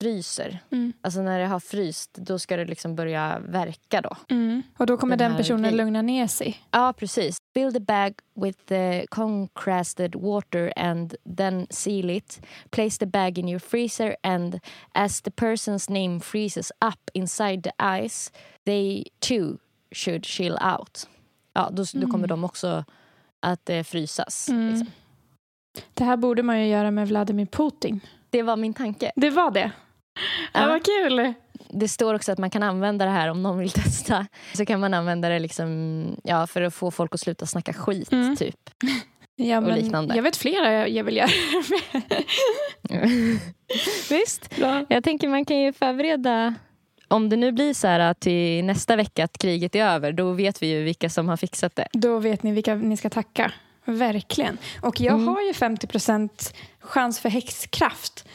[0.00, 0.92] fryser, Mm.
[1.00, 4.16] alltså när det har fryst, då ska det liksom börja verka då.
[4.30, 4.62] Mm.
[4.78, 6.60] Och då kommer Den den, personen lugna ner sig.
[6.70, 7.36] Ja, precis.
[7.54, 12.40] Fill the bag with the concrasted water and then seal it.
[12.70, 14.60] Place the bag in your freezer and
[14.94, 17.72] as the person's name freezes up inside the
[18.04, 18.32] ice,
[18.64, 19.58] they too
[19.92, 21.06] should chill out.
[21.54, 22.84] Ja, då, då kommer de också
[23.40, 24.48] att eh, frysas.
[24.48, 24.68] Mm.
[24.70, 24.88] Liksom.
[25.94, 28.00] Det här borde man ju göra med Vladimir Putin.
[28.30, 29.12] Det var min tanke.
[29.16, 29.70] Det var det.
[30.52, 30.66] Ja, Ja.
[30.68, 31.32] vad kul!
[31.72, 34.26] Det står också att man kan använda det här om någon vill testa.
[34.54, 38.12] Så kan man använda det liksom, ja, för att få folk att sluta snacka skit.
[38.12, 38.36] Mm.
[38.36, 38.56] typ.
[39.36, 40.16] Ja, Och liknande.
[40.16, 41.28] Jag vet flera jag, jag vill göra
[41.62, 42.02] det
[42.90, 43.38] med.
[44.10, 44.56] Visst.
[44.56, 44.86] Bra.
[44.88, 46.54] Jag tänker man kan ju förbereda
[47.08, 50.32] om det nu blir så här att till nästa vecka att kriget är över, då
[50.32, 51.88] vet vi ju vilka som har fixat det.
[51.92, 53.52] Då vet ni vilka ni ska tacka.
[53.84, 54.58] Verkligen.
[54.82, 55.28] Och jag Mm.
[55.28, 58.28] har ju 50% chans för häxkraft.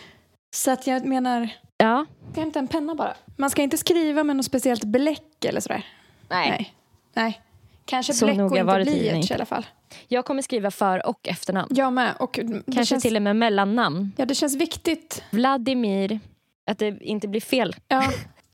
[0.56, 2.06] Så att jag menar, Ja.
[2.24, 3.14] jag ska hämta en penna bara.
[3.36, 5.86] Man ska inte skriva med något speciellt bläck eller sådär.
[6.30, 6.74] Nej.
[7.14, 7.42] Nej.
[7.86, 9.66] Kanske Så bläck och inte blyerts i alla fall.
[10.08, 11.68] Jag kommer skriva för och efternamn.
[11.76, 12.14] Jag med.
[12.20, 12.34] Och
[12.66, 14.12] Kanske känns, till och med mellannamn.
[14.18, 15.24] Ja, det känns viktigt.
[15.32, 16.20] Vladimir,
[16.66, 17.76] att det inte blir fel.
[17.88, 18.04] Ja.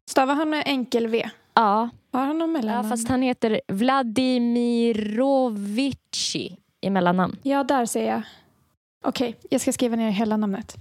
[0.10, 1.30] Stavar han med enkel V?
[1.54, 2.90] Ja, Har han någon ja mellannamn?
[2.90, 7.38] fast han heter Vladimirovici i mellannamn.
[7.44, 8.22] Ja, där ser jag.
[9.06, 10.76] Okej, jag ska skriva ner hela namnet.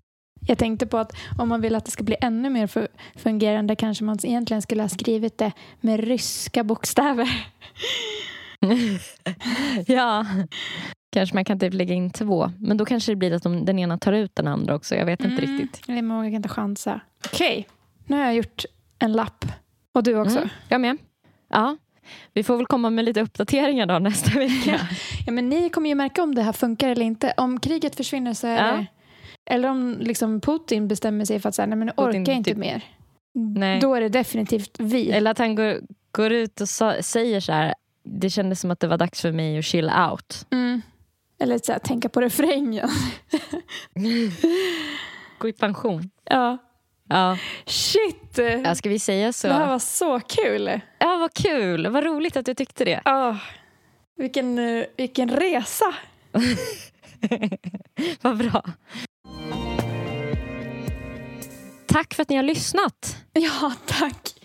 [0.47, 3.77] Jag tänkte på att om man vill att det ska bli ännu mer fu- fungerande
[3.77, 7.47] kanske man egentligen skulle ha skrivit det med ryska bokstäver.
[9.87, 10.27] ja,
[11.13, 12.53] kanske man kan typ lägga in två.
[12.59, 14.95] Men då kanske det blir att de, den ena tar ut den andra också.
[14.95, 15.59] Jag vet inte Mm.
[15.59, 15.89] riktigt.
[15.89, 17.01] Nej, jag vågar inte chansa.
[17.27, 17.69] Okej,
[18.07, 18.65] nu har jag gjort
[18.99, 19.45] en lapp.
[19.95, 20.37] Och du också.
[20.37, 20.97] Mm, jag med.
[21.49, 21.77] Ja.
[22.35, 24.81] Vi får väl komma med lite uppdateringar då nästa vecka.
[25.27, 27.35] Ja, men ni kommer ju märka om det här funkar eller inte.
[27.37, 28.73] Om kriget försvinner så är Ja.
[28.77, 28.87] det...
[29.51, 32.51] Eller om liksom Putin bestämmer sig för att säga, nej men nu orkar jag inte
[32.51, 32.85] typ- mer.
[33.35, 33.81] Nej.
[33.81, 35.11] Då är det definitivt vi.
[35.11, 35.81] Eller att han går,
[36.13, 37.75] går ut och sa, säger så här.
[38.05, 40.47] Det kändes som att det var dags för mig att chill out.
[40.51, 40.83] Mm.
[41.39, 42.89] Eller så här, tänka på refrängen.
[45.39, 46.11] Gå i pension.
[46.25, 46.59] ja.
[47.09, 47.39] Ja.
[47.67, 48.39] Shit!
[48.65, 49.49] ja, ska vi säga så?
[49.49, 50.81] Det här var så kul.
[50.99, 51.87] Ja, vad kul.
[51.87, 53.01] Vad roligt att du tyckte det.
[53.05, 53.37] Oh,
[54.17, 55.95] vilken, eh, vilken resa.
[58.21, 58.65] vad bra.
[61.93, 63.17] Tack för att ni har lyssnat.
[63.33, 64.35] Ja, tack.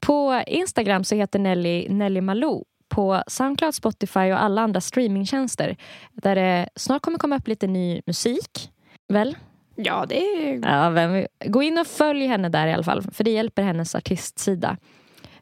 [0.00, 2.64] På Instagram så heter Nelly Nelly Malou.
[2.88, 5.76] På Soundcloud, Spotify och alla andra streamingtjänster.
[6.12, 8.70] Där det snart kommer komma upp lite ny musik.
[9.08, 9.36] Väl?
[9.76, 10.60] Ja, det är...
[10.62, 13.02] Ja, vem, gå in och följ henne där i alla fall.
[13.12, 14.76] För det hjälper hennes artistsida.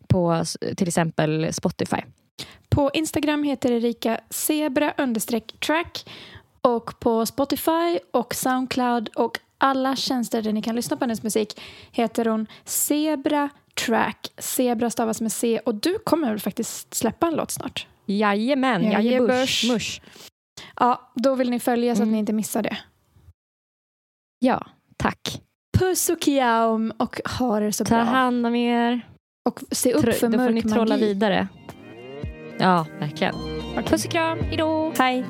[0.06, 0.44] På
[0.76, 2.00] till exempel Spotify.
[2.68, 4.92] På Instagram heter Erika zebra
[5.60, 6.10] track.
[6.60, 11.60] Och på Spotify och Soundcloud och alla tjänster där ni kan lyssna på hennes musik
[11.92, 13.48] heter hon Zebra
[13.86, 14.32] Track.
[14.38, 17.86] Zebra stavas med C och du kommer väl faktiskt släppa en låt snart?
[18.06, 19.72] Jajamän, Jajebush.
[19.72, 20.00] Mush.
[20.76, 22.12] Ja, då vill ni följa så att Mm.
[22.12, 22.78] ni inte missar det.
[24.38, 25.42] Ja, tack.
[25.78, 28.04] Puss och kjam och ha det så Ta bra.
[28.04, 29.08] hand om er.
[29.48, 31.06] Och se upp Tro- för Då får ni mörk trolla magi.
[31.06, 31.48] vidare.
[32.58, 33.34] Ja, verkligen.
[33.86, 34.38] Puss och kram.
[34.40, 34.92] Hejdå.
[34.98, 35.24] Hej.